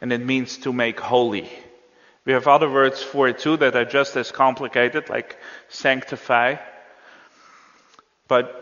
and 0.00 0.12
it 0.12 0.20
means 0.20 0.58
to 0.58 0.72
make 0.72 0.98
holy. 0.98 1.48
We 2.24 2.32
have 2.32 2.48
other 2.48 2.70
words 2.70 3.02
for 3.02 3.28
it 3.28 3.38
too 3.38 3.56
that 3.58 3.76
are 3.76 3.84
just 3.84 4.16
as 4.16 4.32
complicated, 4.32 5.08
like 5.08 5.36
sanctify. 5.68 6.56
But 8.28 8.61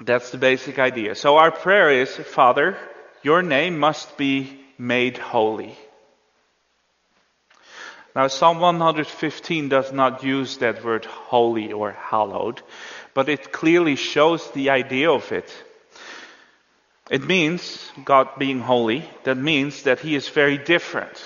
that's 0.00 0.30
the 0.30 0.38
basic 0.38 0.78
idea. 0.78 1.14
So 1.14 1.36
our 1.36 1.50
prayer 1.50 1.90
is, 1.90 2.14
Father, 2.14 2.76
your 3.22 3.42
name 3.42 3.78
must 3.78 4.16
be 4.16 4.58
made 4.78 5.18
holy. 5.18 5.76
Now, 8.16 8.26
Psalm 8.26 8.58
115 8.58 9.68
does 9.68 9.92
not 9.92 10.24
use 10.24 10.56
that 10.58 10.84
word 10.84 11.04
holy 11.04 11.72
or 11.72 11.92
hallowed, 11.92 12.60
but 13.14 13.28
it 13.28 13.52
clearly 13.52 13.94
shows 13.94 14.50
the 14.50 14.70
idea 14.70 15.10
of 15.10 15.30
it. 15.30 15.52
It 17.08 17.22
means 17.22 17.90
God 18.04 18.28
being 18.38 18.60
holy, 18.60 19.08
that 19.24 19.36
means 19.36 19.84
that 19.84 20.00
He 20.00 20.14
is 20.16 20.28
very 20.28 20.58
different. 20.58 21.22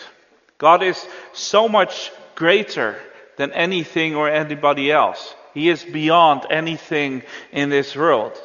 God 0.59 0.83
is 0.83 1.07
so 1.33 1.69
much 1.69 2.11
greater 2.35 2.97
than 3.37 3.53
anything 3.53 4.15
or 4.15 4.29
anybody 4.29 4.91
else. 4.91 5.35
He 5.55 5.69
is 5.69 5.85
beyond 5.85 6.47
anything 6.51 7.23
in 7.53 7.71
this 7.71 7.95
world. 7.97 8.39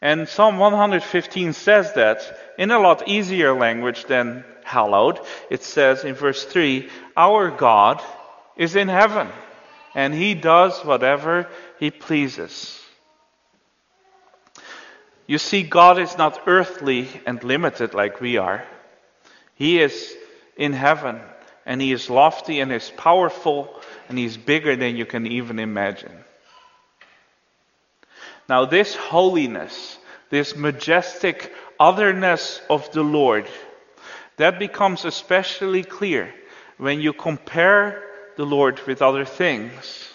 And 0.00 0.28
Psalm 0.28 0.58
115 0.58 1.52
says 1.52 1.92
that 1.94 2.38
in 2.56 2.70
a 2.70 2.78
lot 2.78 3.08
easier 3.08 3.52
language 3.52 4.04
than 4.04 4.44
hallowed. 4.62 5.18
It 5.50 5.62
says 5.62 6.04
in 6.04 6.14
verse 6.14 6.44
3 6.44 6.88
Our 7.16 7.50
God 7.50 8.02
is 8.56 8.76
in 8.76 8.88
heaven, 8.88 9.28
and 9.94 10.14
he 10.14 10.34
does 10.34 10.84
whatever 10.84 11.48
he 11.80 11.90
pleases. 11.90 12.80
You 15.26 15.38
see, 15.38 15.62
God 15.62 15.98
is 15.98 16.16
not 16.16 16.42
earthly 16.46 17.08
and 17.26 17.42
limited 17.42 17.92
like 17.92 18.20
we 18.20 18.38
are. 18.38 18.64
He 19.54 19.80
is 19.80 20.16
in 20.56 20.72
heaven, 20.72 21.20
and 21.66 21.80
he 21.80 21.92
is 21.92 22.08
lofty 22.08 22.60
and 22.60 22.70
he 22.70 22.76
is 22.76 22.90
powerful, 22.96 23.78
and 24.08 24.16
he 24.16 24.24
is 24.24 24.36
bigger 24.36 24.76
than 24.76 24.96
you 24.96 25.04
can 25.04 25.26
even 25.26 25.58
imagine. 25.58 26.24
Now, 28.48 28.64
this 28.64 28.94
holiness, 28.94 29.98
this 30.30 30.56
majestic 30.56 31.52
otherness 31.78 32.60
of 32.70 32.90
the 32.92 33.02
Lord, 33.02 33.46
that 34.36 34.58
becomes 34.58 35.04
especially 35.04 35.84
clear 35.84 36.32
when 36.78 37.00
you 37.00 37.12
compare 37.12 38.02
the 38.36 38.46
Lord 38.46 38.80
with 38.86 39.02
other 39.02 39.24
things. 39.24 40.08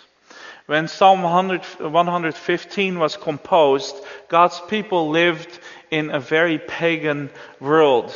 When 0.65 0.87
Psalm 0.87 1.21
100, 1.21 1.91
115 1.91 2.97
was 2.97 3.17
composed, 3.17 3.95
God's 4.29 4.59
people 4.61 5.09
lived 5.09 5.59
in 5.91 6.09
a 6.09 6.19
very 6.19 6.57
pagan 6.57 7.29
world. 7.59 8.15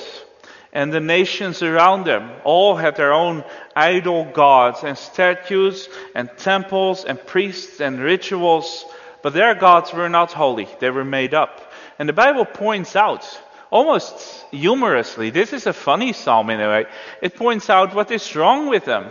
And 0.72 0.94
the 0.94 1.02
nations 1.02 1.62
around 1.62 2.06
them 2.06 2.32
all 2.44 2.76
had 2.76 2.96
their 2.96 3.14
own 3.14 3.44
idol 3.76 4.26
gods 4.26 4.84
and 4.84 4.98
statues 4.98 5.90
and 6.16 6.30
temples 6.38 7.04
and 7.04 7.24
priests 7.24 7.82
and 7.82 8.00
rituals 8.00 8.86
but 9.28 9.34
their 9.34 9.56
gods 9.56 9.92
were 9.92 10.08
not 10.08 10.32
holy, 10.32 10.70
they 10.80 10.90
were 10.90 11.04
made 11.04 11.34
up. 11.34 11.74
And 12.00 12.08
the 12.08 12.14
Bible 12.14 12.46
points 12.46 12.96
out, 12.96 13.28
almost 13.70 14.46
humorously, 14.52 15.32
this 15.32 15.52
is 15.52 15.68
a 15.68 15.74
funny 15.74 16.14
psalm 16.14 16.50
in 16.50 16.62
a 16.62 16.70
way, 16.70 16.86
it 17.22 17.36
points 17.36 17.70
out 17.70 17.94
what 17.94 18.10
is 18.10 18.34
wrong 18.38 18.70
with 18.70 18.86
them. 18.86 19.10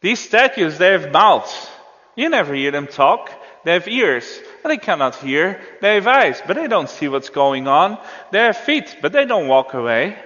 These 0.00 0.18
statues, 0.18 0.78
they 0.78 0.90
have 0.90 1.12
mouths. 1.12 1.70
You 2.16 2.28
never 2.28 2.54
hear 2.54 2.72
them 2.72 2.88
talk. 2.88 3.30
They 3.62 3.74
have 3.74 3.86
ears, 3.86 4.26
but 4.64 4.70
they 4.70 4.78
cannot 4.78 5.14
hear. 5.14 5.60
They 5.80 5.94
have 5.94 6.08
eyes, 6.08 6.42
but 6.44 6.56
they 6.56 6.66
don't 6.66 6.90
see 6.90 7.06
what's 7.06 7.30
going 7.30 7.68
on. 7.68 7.98
They 8.32 8.40
have 8.40 8.56
feet, 8.56 8.96
but 9.00 9.12
they 9.12 9.26
don't 9.26 9.46
walk 9.46 9.74
away. 9.74 10.18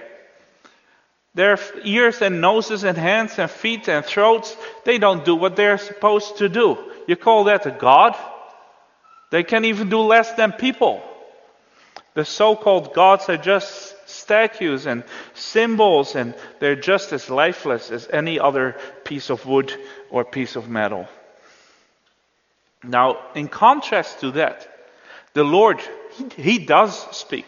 Their 1.35 1.59
ears 1.83 2.23
and 2.23 2.41
noses 2.41 2.85
and 2.85 2.97
hands 2.97 3.37
and 3.37 3.51
feet 3.51 3.87
and 3.87 4.03
throats, 4.03 4.57
they 4.83 4.97
don't 4.97 5.23
do 5.23 5.35
what 5.35 5.55
they're 5.55 5.77
supposed 5.77 6.37
to 6.37 6.49
do. 6.49 6.87
You 7.07 7.15
call 7.15 7.45
that 7.45 7.65
a 7.65 7.71
God? 7.71 8.15
They 9.31 9.43
can 9.43 9.65
even 9.65 9.89
do 9.89 9.99
less 9.99 10.33
than 10.33 10.51
people. 10.51 11.01
The 12.13 12.25
so 12.25 12.55
called 12.55 12.93
gods 12.93 13.29
are 13.29 13.37
just 13.37 13.95
statues 14.07 14.85
and 14.85 15.03
symbols, 15.33 16.15
and 16.15 16.35
they're 16.59 16.75
just 16.75 17.13
as 17.13 17.29
lifeless 17.29 17.89
as 17.89 18.09
any 18.11 18.39
other 18.39 18.75
piece 19.05 19.29
of 19.29 19.45
wood 19.45 19.73
or 20.09 20.25
piece 20.25 20.57
of 20.57 20.69
metal. 20.69 21.07
Now, 22.83 23.19
in 23.33 23.47
contrast 23.47 24.19
to 24.19 24.31
that, 24.31 24.67
the 25.33 25.45
Lord, 25.45 25.79
He, 26.35 26.59
does 26.59 26.99
speak. 27.15 27.45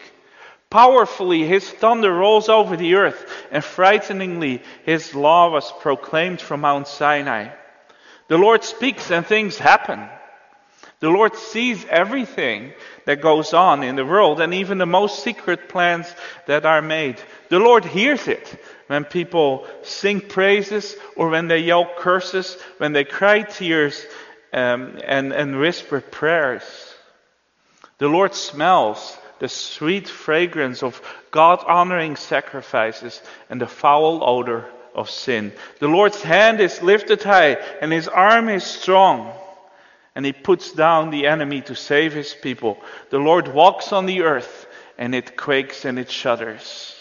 Powerfully, 0.70 1.44
His 1.44 1.68
thunder 1.68 2.12
rolls 2.12 2.48
over 2.48 2.78
the 2.78 2.94
earth, 2.94 3.30
and 3.50 3.62
frighteningly, 3.62 4.62
His 4.86 5.14
law 5.14 5.50
was 5.50 5.70
proclaimed 5.80 6.40
from 6.40 6.62
Mount 6.62 6.88
Sinai. 6.88 7.50
The 8.28 8.38
Lord 8.38 8.64
speaks 8.64 9.10
and 9.10 9.26
things 9.26 9.58
happen. 9.58 10.08
The 11.00 11.10
Lord 11.10 11.36
sees 11.36 11.84
everything 11.86 12.72
that 13.04 13.20
goes 13.20 13.52
on 13.52 13.82
in 13.82 13.96
the 13.96 14.04
world 14.04 14.40
and 14.40 14.54
even 14.54 14.78
the 14.78 14.86
most 14.86 15.22
secret 15.22 15.68
plans 15.68 16.12
that 16.46 16.64
are 16.64 16.82
made. 16.82 17.20
The 17.50 17.58
Lord 17.58 17.84
hears 17.84 18.26
it 18.28 18.62
when 18.86 19.04
people 19.04 19.66
sing 19.82 20.20
praises 20.20 20.96
or 21.16 21.28
when 21.28 21.48
they 21.48 21.58
yell 21.58 21.90
curses, 21.98 22.56
when 22.78 22.92
they 22.92 23.04
cry 23.04 23.42
tears 23.42 24.06
um, 24.52 24.98
and, 25.04 25.32
and 25.32 25.58
whisper 25.58 26.00
prayers. 26.00 26.62
The 27.98 28.08
Lord 28.08 28.34
smells 28.34 29.18
the 29.40 29.48
sweet 29.48 30.08
fragrance 30.08 30.82
of 30.82 31.00
God 31.30 31.62
honoring 31.66 32.16
sacrifices 32.16 33.20
and 33.50 33.60
the 33.60 33.66
foul 33.66 34.22
odor 34.22 34.64
of 34.94 35.10
sin. 35.10 35.52
The 35.80 35.88
Lord's 35.88 36.22
hand 36.22 36.60
is 36.60 36.82
lifted 36.82 37.22
high 37.22 37.54
and 37.80 37.92
his 37.92 38.08
arm 38.08 38.48
is 38.48 38.64
strong. 38.64 39.32
And 40.14 40.24
he 40.24 40.32
puts 40.32 40.72
down 40.72 41.10
the 41.10 41.26
enemy 41.26 41.60
to 41.62 41.74
save 41.74 42.12
his 42.12 42.34
people. 42.34 42.78
The 43.10 43.18
Lord 43.18 43.48
walks 43.48 43.92
on 43.92 44.06
the 44.06 44.22
earth 44.22 44.66
and 44.96 45.14
it 45.14 45.36
quakes 45.36 45.84
and 45.84 45.98
it 45.98 46.10
shudders. 46.10 46.94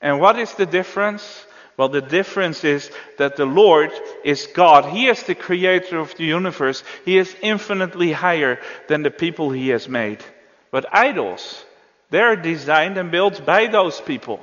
And 0.00 0.20
what 0.20 0.38
is 0.38 0.54
the 0.54 0.66
difference? 0.66 1.44
Well, 1.76 1.88
the 1.88 2.00
difference 2.00 2.64
is 2.64 2.90
that 3.18 3.36
the 3.36 3.46
Lord 3.46 3.92
is 4.24 4.48
God. 4.52 4.84
He 4.86 5.06
is 5.06 5.22
the 5.22 5.34
creator 5.34 5.98
of 5.98 6.14
the 6.16 6.24
universe. 6.24 6.82
He 7.04 7.18
is 7.18 7.34
infinitely 7.40 8.12
higher 8.12 8.60
than 8.88 9.02
the 9.02 9.10
people 9.10 9.50
he 9.50 9.68
has 9.68 9.88
made. 9.88 10.22
But 10.70 10.92
idols, 10.92 11.64
they're 12.10 12.36
designed 12.36 12.98
and 12.98 13.10
built 13.10 13.44
by 13.44 13.66
those 13.66 14.00
people. 14.00 14.40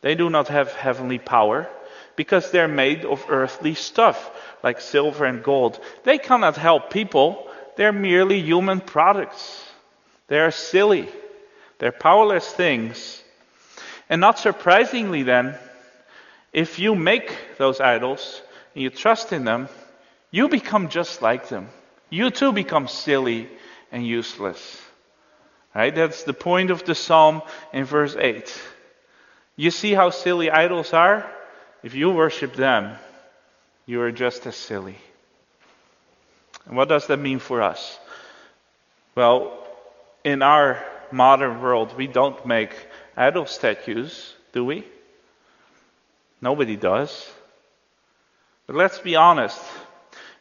They 0.00 0.14
do 0.14 0.30
not 0.30 0.48
have 0.48 0.72
heavenly 0.72 1.18
power 1.18 1.68
because 2.16 2.50
they're 2.50 2.68
made 2.68 3.04
of 3.04 3.24
earthly 3.28 3.74
stuff 3.74 4.30
like 4.62 4.80
silver 4.80 5.24
and 5.24 5.42
gold. 5.42 5.78
They 6.04 6.18
cannot 6.18 6.56
help 6.56 6.90
people. 6.90 7.48
They're 7.76 7.92
merely 7.92 8.40
human 8.40 8.80
products. 8.80 9.62
They 10.28 10.38
are 10.38 10.50
silly. 10.50 11.08
They're 11.78 11.92
powerless 11.92 12.50
things. 12.50 13.22
And 14.08 14.20
not 14.20 14.38
surprisingly, 14.38 15.22
then, 15.22 15.56
if 16.52 16.78
you 16.78 16.94
make 16.94 17.36
those 17.58 17.80
idols 17.80 18.42
and 18.74 18.82
you 18.82 18.90
trust 18.90 19.32
in 19.32 19.44
them, 19.44 19.68
you 20.30 20.48
become 20.48 20.88
just 20.88 21.22
like 21.22 21.48
them. 21.48 21.68
You 22.10 22.30
too 22.30 22.52
become 22.52 22.88
silly 22.88 23.48
and 23.90 24.06
useless. 24.06 24.80
Right? 25.74 25.94
That's 25.94 26.22
the 26.22 26.34
point 26.34 26.70
of 26.70 26.84
the 26.84 26.94
psalm 26.94 27.42
in 27.72 27.84
verse 27.84 28.16
8. 28.16 28.62
You 29.56 29.70
see 29.70 29.92
how 29.92 30.10
silly 30.10 30.50
idols 30.50 30.92
are? 30.92 31.28
If 31.84 31.94
you 31.94 32.08
worship 32.08 32.54
them, 32.54 32.96
you 33.84 34.00
are 34.00 34.10
just 34.10 34.46
as 34.46 34.56
silly. 34.56 34.96
And 36.64 36.78
what 36.78 36.88
does 36.88 37.08
that 37.08 37.18
mean 37.18 37.40
for 37.40 37.60
us? 37.60 37.98
Well, 39.14 39.52
in 40.24 40.40
our 40.40 40.82
modern 41.12 41.60
world, 41.60 41.94
we 41.94 42.06
don't 42.06 42.46
make 42.46 42.74
idol 43.14 43.44
statues, 43.44 44.32
do 44.54 44.64
we? 44.64 44.86
Nobody 46.40 46.76
does. 46.76 47.30
But 48.66 48.76
let's 48.76 48.98
be 48.98 49.16
honest. 49.16 49.60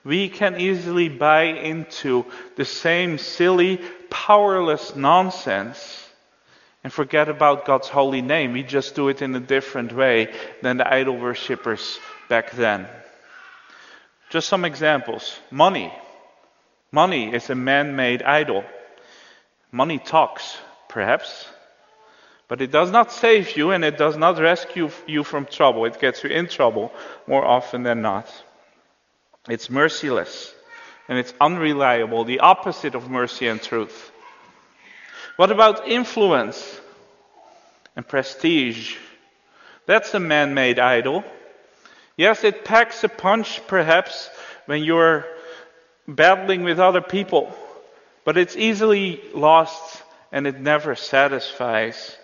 We 0.06 0.30
can 0.30 0.62
easily 0.62 1.10
buy 1.10 1.44
into 1.44 2.26
the 2.56 2.64
same 2.64 3.18
silly, 3.18 3.82
powerless 4.10 4.96
nonsense 4.96 6.03
and 6.84 6.92
forget 6.92 7.30
about 7.30 7.66
God's 7.66 7.88
holy 7.88 8.22
name. 8.22 8.54
We 8.54 8.64
just 8.64 8.96
do 8.96 9.10
it 9.10 9.22
in 9.22 9.34
a 9.36 9.40
different 9.40 9.94
way 9.94 10.34
than 10.62 10.78
the 10.78 10.94
idol 10.94 11.18
worshippers 11.18 12.00
back 12.30 12.52
then. 12.52 12.88
Just 14.30 14.50
some 14.50 14.66
examples. 14.66 15.40
Money. 15.50 15.94
Money 16.92 17.34
is 17.34 17.50
a 17.50 17.56
man 17.56 17.96
made 17.96 18.22
idol. 18.22 18.64
Money 19.72 19.98
talks, 19.98 20.58
perhaps, 20.90 21.48
but 22.48 22.62
it 22.62 22.70
does 22.72 22.92
not 22.92 23.12
save 23.12 23.58
you 23.58 23.72
and 23.72 23.84
it 23.84 23.98
does 23.98 24.16
not 24.18 24.38
rescue 24.38 24.90
you 25.08 25.24
from 25.24 25.46
trouble. 25.46 25.86
It 25.86 26.00
gets 26.00 26.24
you 26.24 26.30
in 26.30 26.48
trouble 26.48 26.92
more 27.26 27.44
often 27.44 27.82
than 27.82 28.02
not. 28.02 28.32
It's 29.50 29.70
merciless 29.70 30.54
and 31.10 31.18
it's 31.18 31.34
unreliable, 31.42 32.24
the 32.24 32.42
opposite 32.42 32.94
of 32.94 33.10
mercy 33.10 33.48
and 33.48 33.62
truth. 33.62 34.12
What 35.36 35.52
about 35.52 35.88
influence 35.88 36.80
and 37.96 38.08
prestige? 38.08 38.96
That's 39.88 40.14
a 40.14 40.20
man 40.20 40.54
made 40.54 40.78
idol. 40.78 41.24
Yes, 42.16 42.44
it 42.44 42.64
packs 42.64 43.04
a 43.04 43.10
punch 43.10 43.66
perhaps 43.68 44.30
when 44.68 44.84
you're 44.84 45.26
battling 46.08 46.64
with 46.64 46.80
other 46.80 47.02
people, 47.02 47.52
but 48.24 48.38
it's 48.38 48.56
easily 48.56 49.22
lost 49.34 50.04
and 50.32 50.46
it 50.46 50.60
never 50.60 50.96
satisfies. 50.96 52.16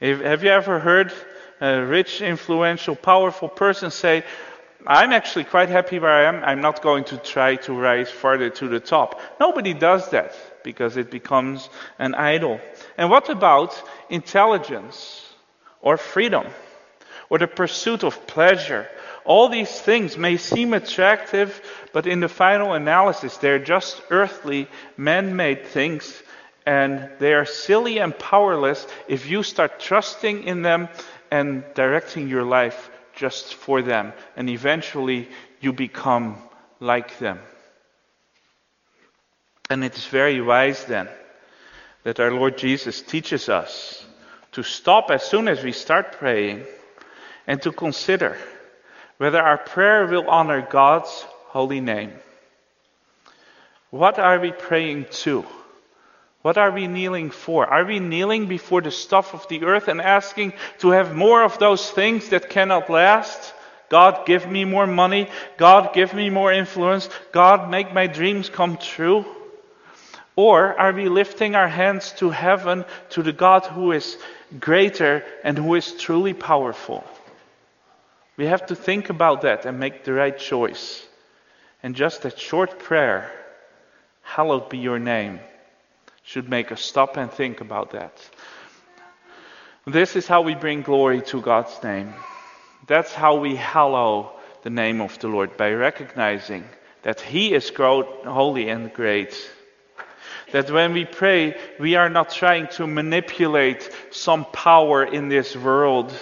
Have 0.00 0.44
you 0.44 0.50
ever 0.50 0.78
heard 0.78 1.14
a 1.60 1.82
rich, 1.82 2.20
influential, 2.20 2.96
powerful 2.96 3.48
person 3.48 3.90
say, 3.90 4.24
I'm 4.86 5.12
actually 5.12 5.44
quite 5.44 5.70
happy 5.70 5.98
where 5.98 6.12
I 6.12 6.24
am. 6.24 6.44
I'm 6.44 6.60
not 6.60 6.82
going 6.82 7.04
to 7.04 7.16
try 7.16 7.56
to 7.56 7.72
rise 7.72 8.10
further 8.10 8.50
to 8.50 8.68
the 8.68 8.78
top. 8.78 9.20
Nobody 9.40 9.72
does 9.72 10.10
that 10.10 10.34
because 10.66 10.96
it 10.96 11.12
becomes 11.12 11.70
an 11.96 12.12
idol. 12.16 12.60
And 12.98 13.08
what 13.08 13.30
about 13.30 13.80
intelligence 14.10 15.24
or 15.80 15.96
freedom 15.96 16.44
or 17.30 17.38
the 17.38 17.46
pursuit 17.46 18.02
of 18.02 18.26
pleasure? 18.26 18.88
All 19.24 19.48
these 19.48 19.70
things 19.70 20.18
may 20.18 20.36
seem 20.36 20.74
attractive, 20.74 21.62
but 21.92 22.08
in 22.08 22.18
the 22.18 22.28
final 22.28 22.72
analysis, 22.72 23.36
they're 23.36 23.60
just 23.60 24.02
earthly, 24.10 24.66
man 24.96 25.36
made 25.36 25.66
things, 25.68 26.20
and 26.66 27.10
they 27.20 27.32
are 27.32 27.46
silly 27.46 27.98
and 27.98 28.18
powerless 28.18 28.84
if 29.06 29.30
you 29.30 29.44
start 29.44 29.78
trusting 29.78 30.42
in 30.42 30.62
them 30.62 30.88
and 31.30 31.62
directing 31.74 32.28
your 32.28 32.42
life 32.42 32.90
just 33.14 33.54
for 33.54 33.82
them. 33.82 34.12
And 34.36 34.50
eventually, 34.50 35.28
you 35.60 35.72
become 35.72 36.42
like 36.80 37.20
them. 37.20 37.38
And 39.68 39.82
it 39.82 39.96
is 39.96 40.06
very 40.06 40.40
wise 40.40 40.84
then 40.84 41.08
that 42.04 42.20
our 42.20 42.30
Lord 42.30 42.56
Jesus 42.56 43.02
teaches 43.02 43.48
us 43.48 44.04
to 44.52 44.62
stop 44.62 45.10
as 45.10 45.24
soon 45.24 45.48
as 45.48 45.62
we 45.62 45.72
start 45.72 46.12
praying 46.12 46.64
and 47.46 47.60
to 47.62 47.72
consider 47.72 48.38
whether 49.18 49.40
our 49.40 49.58
prayer 49.58 50.06
will 50.06 50.28
honor 50.28 50.66
God's 50.68 51.10
holy 51.48 51.80
name. 51.80 52.12
What 53.90 54.18
are 54.18 54.38
we 54.38 54.52
praying 54.52 55.06
to? 55.24 55.44
What 56.42 56.58
are 56.58 56.70
we 56.70 56.86
kneeling 56.86 57.30
for? 57.30 57.66
Are 57.66 57.84
we 57.84 57.98
kneeling 57.98 58.46
before 58.46 58.80
the 58.80 58.90
stuff 58.90 59.34
of 59.34 59.48
the 59.48 59.64
earth 59.64 59.88
and 59.88 60.00
asking 60.00 60.52
to 60.78 60.90
have 60.90 61.14
more 61.14 61.42
of 61.42 61.58
those 61.58 61.90
things 61.90 62.28
that 62.28 62.50
cannot 62.50 62.88
last? 62.88 63.52
God, 63.88 64.26
give 64.26 64.48
me 64.48 64.64
more 64.64 64.86
money. 64.86 65.28
God, 65.56 65.92
give 65.92 66.14
me 66.14 66.30
more 66.30 66.52
influence. 66.52 67.08
God, 67.32 67.68
make 67.70 67.92
my 67.92 68.06
dreams 68.06 68.48
come 68.48 68.76
true. 68.76 69.24
Or 70.36 70.78
are 70.78 70.92
we 70.92 71.08
lifting 71.08 71.54
our 71.54 71.68
hands 71.68 72.12
to 72.18 72.28
heaven, 72.28 72.84
to 73.10 73.22
the 73.22 73.32
God 73.32 73.64
who 73.64 73.92
is 73.92 74.18
greater 74.60 75.24
and 75.42 75.56
who 75.56 75.74
is 75.74 75.94
truly 75.94 76.34
powerful? 76.34 77.02
We 78.36 78.44
have 78.44 78.66
to 78.66 78.76
think 78.76 79.08
about 79.08 79.40
that 79.42 79.64
and 79.64 79.80
make 79.80 80.04
the 80.04 80.12
right 80.12 80.38
choice. 80.38 81.02
And 81.82 81.96
just 81.96 82.22
that 82.22 82.38
short 82.38 82.78
prayer, 82.78 83.32
hallowed 84.20 84.68
be 84.68 84.76
your 84.76 84.98
name, 84.98 85.40
should 86.22 86.50
make 86.50 86.70
us 86.70 86.82
stop 86.82 87.16
and 87.16 87.30
think 87.30 87.62
about 87.62 87.92
that. 87.92 88.12
This 89.86 90.16
is 90.16 90.26
how 90.26 90.42
we 90.42 90.54
bring 90.54 90.82
glory 90.82 91.22
to 91.22 91.40
God's 91.40 91.82
name. 91.82 92.12
That's 92.86 93.12
how 93.14 93.36
we 93.36 93.56
hallow 93.56 94.32
the 94.62 94.70
name 94.70 95.00
of 95.00 95.18
the 95.20 95.28
Lord 95.28 95.56
by 95.56 95.70
recognizing 95.70 96.64
that 97.02 97.20
He 97.20 97.54
is 97.54 97.70
holy 97.74 98.68
and 98.68 98.92
great 98.92 99.50
that 100.52 100.70
when 100.70 100.92
we 100.92 101.04
pray, 101.04 101.56
we 101.78 101.96
are 101.96 102.08
not 102.08 102.30
trying 102.30 102.68
to 102.68 102.86
manipulate 102.86 103.90
some 104.10 104.44
power 104.44 105.04
in 105.04 105.28
this 105.28 105.56
world, 105.56 106.12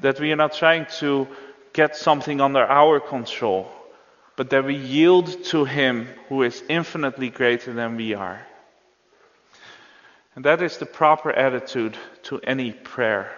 that 0.00 0.18
we 0.20 0.32
are 0.32 0.36
not 0.36 0.54
trying 0.54 0.86
to 0.98 1.28
get 1.72 1.96
something 1.96 2.40
under 2.40 2.64
our 2.64 3.00
control, 3.00 3.70
but 4.36 4.50
that 4.50 4.64
we 4.64 4.76
yield 4.76 5.44
to 5.44 5.64
Him 5.64 6.08
who 6.28 6.42
is 6.42 6.62
infinitely 6.68 7.30
greater 7.30 7.72
than 7.72 7.96
we 7.96 8.14
are. 8.14 8.44
And 10.34 10.44
that 10.44 10.62
is 10.62 10.78
the 10.78 10.86
proper 10.86 11.30
attitude 11.30 11.96
to 12.24 12.40
any 12.40 12.72
prayer. 12.72 13.32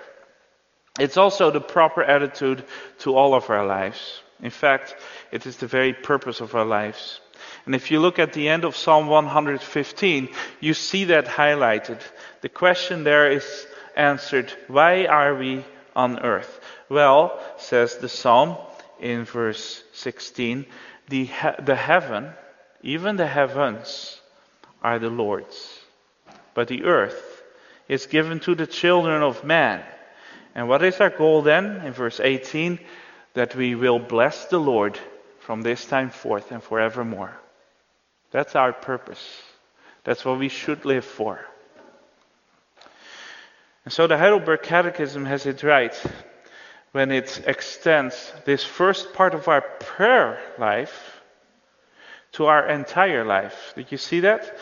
It's 0.98 1.18
also 1.18 1.50
the 1.50 1.61
proper 1.61 2.02
attitude 2.02 2.64
to 3.00 3.14
all 3.14 3.35
of 3.35 3.50
our 3.50 3.66
lives. 3.66 4.22
In 4.42 4.50
fact, 4.50 4.96
it 5.31 5.46
is 5.46 5.59
the 5.59 5.66
very 5.66 5.92
purpose 5.92 6.40
of 6.40 6.55
our 6.55 6.64
lives. 6.64 7.20
And 7.64 7.74
if 7.74 7.90
you 7.90 8.00
look 8.00 8.18
at 8.18 8.32
the 8.32 8.48
end 8.48 8.64
of 8.64 8.76
Psalm 8.76 9.09
115, 9.09 10.28
you 10.61 10.74
see 10.74 11.04
that 11.04 11.26
highlighted. 11.26 12.00
The 12.40 12.48
question 12.48 13.04
there 13.04 13.30
is 13.30 13.66
answered 13.96 14.52
Why 14.68 15.06
are 15.06 15.35
we 15.35 15.64
on 15.94 16.20
earth? 16.20 16.61
Well, 16.88 17.40
says 17.59 17.96
the 17.96 18.09
psalm 18.09 18.56
in 19.00 19.24
verse 19.24 19.82
16, 19.94 20.66
the, 21.09 21.24
he- 21.24 21.62
the 21.62 21.76
heaven, 21.76 22.30
even 22.82 23.16
the 23.16 23.26
heavens, 23.26 24.20
are 24.82 24.98
the 24.98 25.11
Lord's. 25.11 25.80
But 26.54 26.68
the 26.68 26.85
earth 26.85 27.42
is 27.88 28.06
given 28.06 28.40
to 28.40 28.54
the 28.54 28.66
children 28.66 29.22
of 29.22 29.44
man. 29.44 29.82
And 30.54 30.68
what 30.68 30.82
is 30.82 31.00
our 31.00 31.11
goal 31.11 31.42
then? 31.42 31.82
In 31.85 31.92
verse 31.92 32.20
18, 32.20 32.78
that 33.35 33.54
we 33.54 33.74
will 33.74 33.98
bless 33.98 34.46
the 34.46 34.59
Lord 34.59 34.98
from 35.46 35.62
this 35.62 35.85
time 35.85 36.11
forth 36.11 36.50
and 36.50 36.61
forevermore. 36.61 37.32
That's 38.32 38.56
our 38.56 38.72
purpose. 38.72 39.24
That's 40.02 40.24
what 40.24 40.40
we 40.40 40.48
should 40.48 40.85
live 40.85 41.04
for. 41.04 41.38
And 43.85 43.94
so 43.94 44.09
the 44.09 44.18
Heidelberg 44.18 44.62
Catechism 44.64 45.24
has 45.24 45.46
it 45.46 45.62
right 45.62 45.94
when 46.90 47.12
it 47.12 47.44
extends 47.46 48.32
this 48.44 48.64
first 48.64 49.12
part 49.12 49.35
of 49.35 49.46
our 49.46 49.61
prayer 49.61 50.40
life 50.59 51.20
to 52.32 52.46
our 52.46 52.68
entire 52.68 53.24
life. 53.24 53.72
Did 53.76 53.92
you 53.92 53.98
see 53.98 54.20
that? 54.20 54.59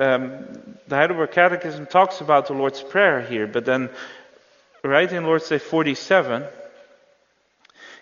Um, 0.00 0.78
the 0.88 0.96
Heidelberg 0.96 1.32
Catechism 1.32 1.84
talks 1.84 2.22
about 2.22 2.46
the 2.46 2.54
Lord's 2.54 2.82
Prayer 2.82 3.20
here, 3.20 3.46
but 3.46 3.66
then 3.66 3.90
right 4.82 5.12
in 5.12 5.24
Lord's 5.24 5.50
Day 5.50 5.58
47, 5.58 6.42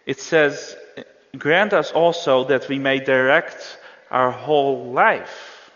it 0.06 0.20
says, 0.20 0.76
Grant 1.38 1.72
us 1.72 1.90
also 1.90 2.44
that 2.44 2.68
we 2.68 2.78
may 2.78 3.00
direct 3.00 3.78
our 4.10 4.30
whole 4.30 4.92
life, 4.92 5.70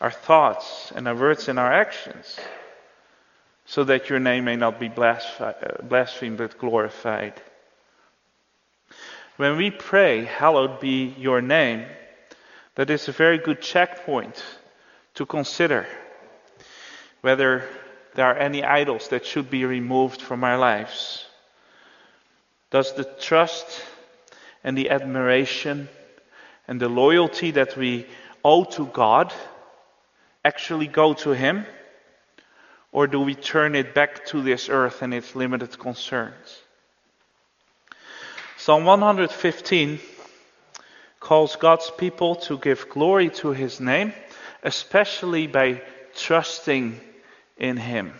our 0.00 0.10
thoughts 0.10 0.92
and 0.94 1.06
our 1.06 1.14
words 1.14 1.48
and 1.48 1.58
our 1.58 1.72
actions, 1.72 2.38
so 3.66 3.84
that 3.84 4.08
your 4.08 4.18
name 4.18 4.44
may 4.44 4.56
not 4.56 4.80
be 4.80 4.88
blasphemed 4.88 6.38
but 6.38 6.58
glorified. 6.58 7.34
When 9.36 9.56
we 9.56 9.70
pray, 9.70 10.24
Hallowed 10.24 10.80
be 10.80 11.14
your 11.18 11.42
name, 11.42 11.84
that 12.76 12.90
is 12.90 13.08
a 13.08 13.12
very 13.12 13.38
good 13.38 13.60
checkpoint 13.60 14.42
to 15.14 15.26
consider 15.26 15.86
whether 17.20 17.68
there 18.14 18.26
are 18.26 18.38
any 18.38 18.64
idols 18.64 19.08
that 19.08 19.26
should 19.26 19.50
be 19.50 19.64
removed 19.64 20.22
from 20.22 20.42
our 20.42 20.56
lives. 20.56 21.26
Does 22.70 22.94
the 22.94 23.04
trust 23.04 23.82
and 24.64 24.76
the 24.76 24.90
admiration 24.90 25.88
and 26.66 26.80
the 26.80 26.88
loyalty 26.88 27.52
that 27.52 27.76
we 27.76 28.06
owe 28.44 28.64
to 28.64 28.86
God 28.86 29.32
actually 30.44 30.86
go 30.86 31.14
to 31.14 31.30
Him? 31.30 31.66
Or 32.92 33.06
do 33.06 33.20
we 33.20 33.34
turn 33.34 33.74
it 33.74 33.94
back 33.94 34.26
to 34.26 34.42
this 34.42 34.68
earth 34.68 35.02
and 35.02 35.12
its 35.12 35.34
limited 35.34 35.78
concerns? 35.78 36.62
Psalm 38.56 38.84
115 38.84 40.00
calls 41.20 41.56
God's 41.56 41.90
people 41.90 42.36
to 42.36 42.58
give 42.58 42.88
glory 42.88 43.30
to 43.30 43.50
His 43.50 43.80
name, 43.80 44.12
especially 44.62 45.46
by 45.46 45.82
trusting 46.14 47.00
in 47.56 47.76
Him. 47.76 48.12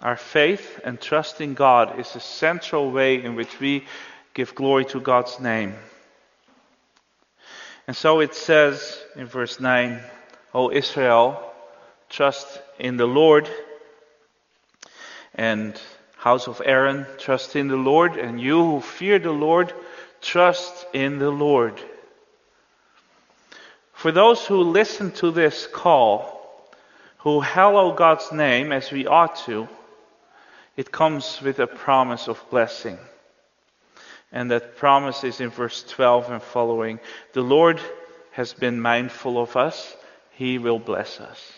Our 0.00 0.16
faith 0.16 0.80
and 0.84 1.00
trust 1.00 1.40
in 1.40 1.54
God 1.54 2.00
is 2.00 2.16
a 2.16 2.20
central 2.20 2.90
way 2.90 3.22
in 3.22 3.36
which 3.36 3.60
we 3.60 3.84
give 4.34 4.54
glory 4.54 4.84
to 4.86 5.00
God's 5.00 5.40
name. 5.40 5.74
And 7.86 7.96
so 7.96 8.20
it 8.20 8.34
says 8.34 8.98
in 9.16 9.26
verse 9.26 9.60
9, 9.60 10.00
O 10.54 10.70
Israel, 10.70 11.52
trust 12.08 12.60
in 12.78 12.96
the 12.96 13.06
Lord. 13.06 13.48
And 15.34 15.78
house 16.16 16.46
of 16.46 16.62
Aaron, 16.64 17.06
trust 17.18 17.56
in 17.56 17.68
the 17.68 17.76
Lord. 17.76 18.16
And 18.16 18.40
you 18.40 18.64
who 18.64 18.80
fear 18.80 19.18
the 19.18 19.32
Lord, 19.32 19.72
trust 20.20 20.86
in 20.92 21.18
the 21.18 21.30
Lord. 21.30 21.80
For 23.92 24.12
those 24.12 24.46
who 24.46 24.62
listen 24.62 25.12
to 25.12 25.30
this 25.30 25.66
call, 25.66 26.40
who 27.18 27.40
hallow 27.40 27.92
God's 27.92 28.32
name 28.32 28.72
as 28.72 28.90
we 28.90 29.06
ought 29.06 29.36
to, 29.46 29.68
it 30.76 30.90
comes 30.90 31.40
with 31.42 31.58
a 31.60 31.66
promise 31.66 32.28
of 32.28 32.44
blessing. 32.50 32.98
And 34.32 34.50
that 34.50 34.76
promise 34.76 35.24
is 35.24 35.40
in 35.40 35.50
verse 35.50 35.84
12 35.84 36.30
and 36.30 36.42
following. 36.42 37.00
The 37.34 37.42
Lord 37.42 37.80
has 38.32 38.54
been 38.54 38.80
mindful 38.80 39.40
of 39.40 39.56
us, 39.56 39.94
He 40.30 40.58
will 40.58 40.78
bless 40.78 41.20
us. 41.20 41.52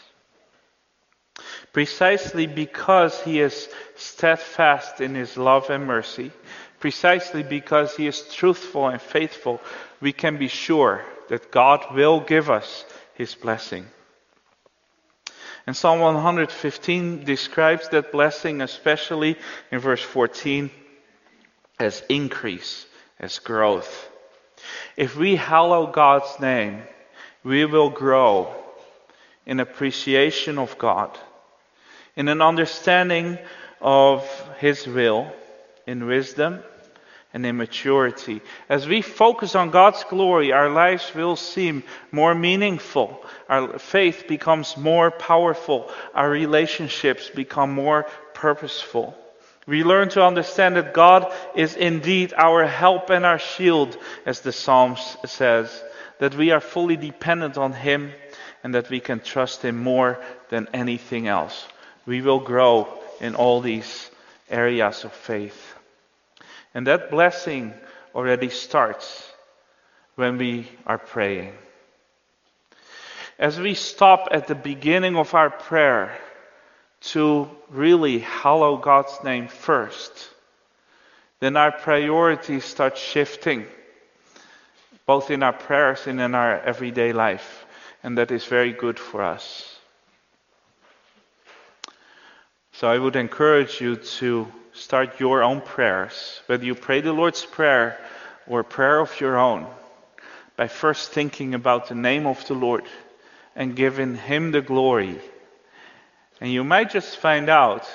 Precisely 1.72 2.46
because 2.46 3.20
He 3.20 3.40
is 3.40 3.68
steadfast 3.96 5.00
in 5.00 5.14
His 5.14 5.36
love 5.36 5.70
and 5.70 5.86
mercy, 5.86 6.32
precisely 6.80 7.42
because 7.42 7.96
He 7.96 8.06
is 8.08 8.22
truthful 8.34 8.88
and 8.88 9.00
faithful, 9.00 9.60
we 10.00 10.12
can 10.12 10.36
be 10.36 10.48
sure 10.48 11.04
that 11.28 11.50
God 11.50 11.94
will 11.94 12.20
give 12.20 12.50
us 12.50 12.84
His 13.14 13.34
blessing. 13.34 13.86
And 15.66 15.76
Psalm 15.76 16.00
115 16.00 17.24
describes 17.24 17.88
that 17.88 18.12
blessing, 18.12 18.60
especially 18.60 19.38
in 19.70 19.78
verse 19.78 20.02
14, 20.02 20.70
as 21.78 22.02
increase, 22.08 22.86
as 23.18 23.38
growth. 23.38 24.10
If 24.96 25.16
we 25.16 25.36
hallow 25.36 25.86
God's 25.86 26.40
name, 26.40 26.82
we 27.42 27.64
will 27.64 27.90
grow 27.90 28.54
in 29.46 29.60
appreciation 29.60 30.58
of 30.58 30.78
God, 30.78 31.16
in 32.16 32.28
an 32.28 32.40
understanding 32.40 33.38
of 33.80 34.26
His 34.58 34.86
will, 34.86 35.30
in 35.86 36.06
wisdom, 36.06 36.62
and 37.34 37.44
in 37.44 37.56
maturity. 37.56 38.40
As 38.68 38.86
we 38.86 39.02
focus 39.02 39.56
on 39.56 39.70
God's 39.70 40.04
glory, 40.04 40.52
our 40.52 40.70
lives 40.70 41.12
will 41.14 41.34
seem 41.34 41.82
more 42.12 42.34
meaningful. 42.34 43.20
Our 43.48 43.78
faith 43.80 44.26
becomes 44.28 44.76
more 44.76 45.10
powerful. 45.10 45.90
Our 46.14 46.30
relationships 46.30 47.28
become 47.28 47.72
more 47.72 48.06
purposeful. 48.34 49.18
We 49.66 49.82
learn 49.82 50.10
to 50.10 50.24
understand 50.24 50.76
that 50.76 50.92
God 50.92 51.32
is 51.54 51.74
indeed 51.74 52.34
our 52.36 52.66
help 52.66 53.10
and 53.10 53.24
our 53.24 53.38
shield, 53.38 53.96
as 54.26 54.40
the 54.40 54.52
Psalms 54.52 55.16
says, 55.24 55.82
that 56.18 56.34
we 56.34 56.50
are 56.50 56.60
fully 56.60 56.96
dependent 56.96 57.56
on 57.56 57.72
Him 57.72 58.12
and 58.62 58.74
that 58.74 58.90
we 58.90 59.00
can 59.00 59.20
trust 59.20 59.62
Him 59.62 59.82
more 59.82 60.20
than 60.50 60.68
anything 60.74 61.28
else. 61.28 61.66
We 62.04 62.20
will 62.20 62.40
grow 62.40 62.88
in 63.20 63.34
all 63.34 63.60
these 63.62 64.10
areas 64.50 65.04
of 65.04 65.12
faith. 65.12 65.74
And 66.74 66.86
that 66.86 67.10
blessing 67.10 67.72
already 68.14 68.50
starts 68.50 69.30
when 70.16 70.36
we 70.36 70.68
are 70.86 70.98
praying. 70.98 71.52
As 73.38 73.58
we 73.58 73.74
stop 73.74 74.28
at 74.30 74.46
the 74.46 74.54
beginning 74.54 75.16
of 75.16 75.34
our 75.34 75.50
prayer 75.50 76.16
to 77.04 77.50
really 77.70 78.20
hallow 78.20 78.76
God's 78.76 79.22
name 79.22 79.48
first, 79.48 80.30
then 81.40 81.56
our 81.56 81.72
priorities 81.72 82.64
start 82.64 82.96
shifting, 82.96 83.66
both 85.06 85.30
in 85.30 85.42
our 85.42 85.52
prayers 85.52 86.06
and 86.06 86.20
in 86.20 86.34
our 86.34 86.60
everyday 86.60 87.12
life. 87.12 87.66
And 88.02 88.16
that 88.18 88.30
is 88.30 88.44
very 88.44 88.72
good 88.72 88.98
for 88.98 89.22
us. 89.22 89.78
So 92.72 92.88
I 92.88 92.98
would 92.98 93.16
encourage 93.16 93.80
you 93.80 93.96
to 93.96 94.50
start 94.72 95.20
your 95.20 95.42
own 95.42 95.60
prayers, 95.60 96.40
whether 96.46 96.64
you 96.64 96.74
pray 96.74 97.00
the 97.00 97.12
Lord's 97.12 97.44
Prayer 97.44 97.98
or 98.46 98.60
a 98.60 98.64
prayer 98.64 99.00
of 99.00 99.20
your 99.20 99.38
own, 99.38 99.66
by 100.56 100.68
first 100.68 101.10
thinking 101.10 101.54
about 101.54 101.88
the 101.88 101.94
name 101.94 102.26
of 102.26 102.46
the 102.46 102.54
Lord 102.54 102.84
and 103.54 103.76
giving 103.76 104.16
Him 104.16 104.52
the 104.52 104.60
glory. 104.60 105.20
And 106.40 106.52
you 106.52 106.64
might 106.64 106.90
just 106.90 107.16
find 107.16 107.48
out 107.48 107.88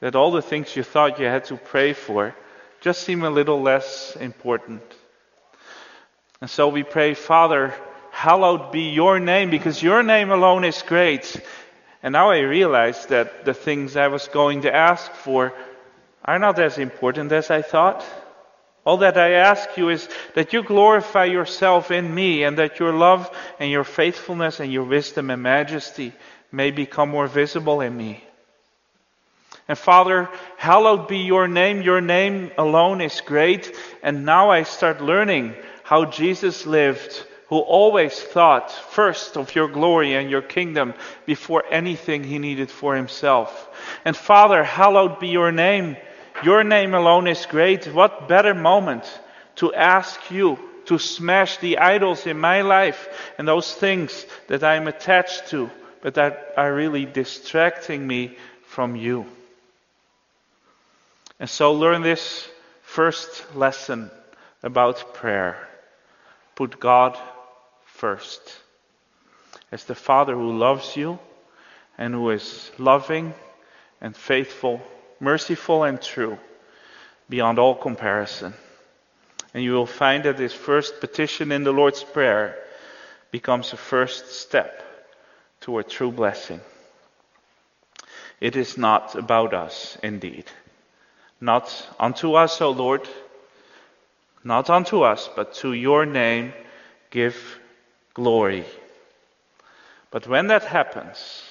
that 0.00 0.14
all 0.14 0.30
the 0.30 0.42
things 0.42 0.76
you 0.76 0.82
thought 0.82 1.18
you 1.18 1.26
had 1.26 1.44
to 1.46 1.56
pray 1.56 1.92
for 1.92 2.34
just 2.80 3.02
seem 3.02 3.22
a 3.22 3.30
little 3.30 3.60
less 3.60 4.16
important. 4.16 4.82
And 6.40 6.50
so 6.50 6.68
we 6.68 6.82
pray, 6.82 7.14
Father, 7.14 7.74
hallowed 8.10 8.70
be 8.70 8.90
your 8.90 9.18
name, 9.18 9.50
because 9.50 9.82
your 9.82 10.02
name 10.02 10.30
alone 10.30 10.64
is 10.64 10.82
great. 10.82 11.40
And 12.02 12.12
now 12.12 12.30
I 12.30 12.40
realize 12.40 13.06
that 13.06 13.44
the 13.44 13.54
things 13.54 13.96
I 13.96 14.08
was 14.08 14.28
going 14.28 14.62
to 14.62 14.74
ask 14.74 15.10
for 15.10 15.52
are 16.24 16.38
not 16.38 16.58
as 16.58 16.78
important 16.78 17.32
as 17.32 17.50
I 17.50 17.62
thought. 17.62 18.04
All 18.84 18.98
that 18.98 19.18
I 19.18 19.32
ask 19.32 19.76
you 19.76 19.88
is 19.88 20.08
that 20.34 20.52
you 20.52 20.62
glorify 20.62 21.24
yourself 21.24 21.90
in 21.90 22.14
me 22.14 22.44
and 22.44 22.58
that 22.58 22.78
your 22.78 22.92
love 22.92 23.28
and 23.58 23.70
your 23.70 23.82
faithfulness 23.82 24.60
and 24.60 24.72
your 24.72 24.84
wisdom 24.84 25.30
and 25.30 25.42
majesty 25.42 26.12
may 26.52 26.70
become 26.70 27.10
more 27.10 27.26
visible 27.26 27.80
in 27.80 27.96
me. 27.96 28.22
And 29.68 29.76
Father, 29.76 30.28
hallowed 30.56 31.08
be 31.08 31.18
your 31.18 31.48
name. 31.48 31.82
Your 31.82 32.00
name 32.00 32.52
alone 32.56 33.00
is 33.00 33.20
great. 33.20 33.76
And 34.02 34.24
now 34.24 34.50
I 34.50 34.62
start 34.62 35.00
learning 35.00 35.54
how 35.82 36.04
Jesus 36.04 36.66
lived, 36.66 37.24
who 37.48 37.58
always 37.58 38.20
thought 38.20 38.70
first 38.70 39.36
of 39.36 39.54
your 39.54 39.68
glory 39.68 40.14
and 40.14 40.30
your 40.30 40.42
kingdom 40.42 40.94
before 41.26 41.64
anything 41.70 42.22
he 42.22 42.38
needed 42.38 42.70
for 42.70 42.94
himself. 42.94 43.68
And 44.04 44.16
Father, 44.16 44.62
hallowed 44.62 45.18
be 45.18 45.28
your 45.28 45.52
name. 45.52 45.96
Your 46.44 46.62
name 46.62 46.94
alone 46.94 47.26
is 47.26 47.46
great. 47.46 47.86
What 47.86 48.28
better 48.28 48.54
moment 48.54 49.04
to 49.56 49.74
ask 49.74 50.30
you 50.30 50.58
to 50.86 50.98
smash 50.98 51.58
the 51.58 51.78
idols 51.78 52.26
in 52.26 52.38
my 52.38 52.62
life 52.62 53.08
and 53.38 53.48
those 53.48 53.72
things 53.72 54.26
that 54.48 54.62
I'm 54.62 54.86
attached 54.86 55.48
to, 55.48 55.70
but 56.06 56.14
that 56.14 56.54
are 56.56 56.72
really 56.72 57.04
distracting 57.04 58.06
me 58.06 58.36
from 58.62 58.94
you. 58.94 59.26
And 61.40 61.50
so 61.50 61.72
learn 61.72 62.02
this 62.02 62.48
first 62.82 63.56
lesson 63.56 64.12
about 64.62 65.14
prayer. 65.14 65.58
Put 66.54 66.78
God 66.78 67.18
first. 67.86 68.40
As 69.72 69.82
the 69.82 69.96
Father 69.96 70.36
who 70.36 70.56
loves 70.56 70.96
you 70.96 71.18
and 71.98 72.14
who 72.14 72.30
is 72.30 72.70
loving 72.78 73.34
and 74.00 74.16
faithful, 74.16 74.80
merciful 75.18 75.82
and 75.82 76.00
true, 76.00 76.38
beyond 77.28 77.58
all 77.58 77.74
comparison. 77.74 78.54
And 79.52 79.64
you 79.64 79.72
will 79.72 79.86
find 79.86 80.22
that 80.22 80.36
this 80.36 80.52
first 80.52 81.00
petition 81.00 81.50
in 81.50 81.64
the 81.64 81.72
Lord's 81.72 82.04
Prayer 82.04 82.56
becomes 83.32 83.72
a 83.72 83.76
first 83.76 84.30
step 84.30 84.85
toward 85.66 85.88
true 85.88 86.12
blessing. 86.12 86.60
It 88.40 88.54
is 88.54 88.78
not 88.78 89.16
about 89.16 89.52
us, 89.52 89.98
indeed. 90.00 90.44
Not 91.40 91.66
unto 91.98 92.34
us, 92.34 92.60
O 92.60 92.70
Lord, 92.70 93.08
not 94.44 94.70
unto 94.70 95.02
us, 95.02 95.28
but 95.34 95.54
to 95.54 95.72
your 95.72 96.06
name 96.06 96.52
give 97.10 97.58
glory. 98.14 98.64
But 100.12 100.28
when 100.28 100.46
that 100.46 100.62
happens, 100.62 101.42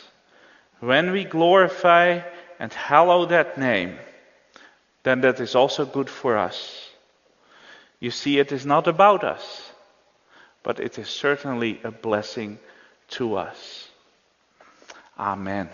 when 0.80 1.12
we 1.12 1.26
glorify 1.26 2.22
and 2.58 2.72
hallow 2.72 3.26
that 3.26 3.58
name, 3.58 3.98
then 5.04 5.20
that 5.22 5.42
is 5.42 5.56
also 5.56 5.86
good 5.86 6.10
for 6.10 6.38
us. 6.38 6.90
You 8.00 8.12
see, 8.12 8.40
it 8.40 8.54
is 8.54 8.66
not 8.66 8.88
about 8.88 9.26
us, 9.26 9.72
but 10.64 10.80
it 10.80 10.98
is 10.98 11.10
certainly 11.10 11.82
a 11.84 11.92
blessing 11.92 12.60
to 13.10 13.36
us. 13.36 13.85
Amen. 15.18 15.70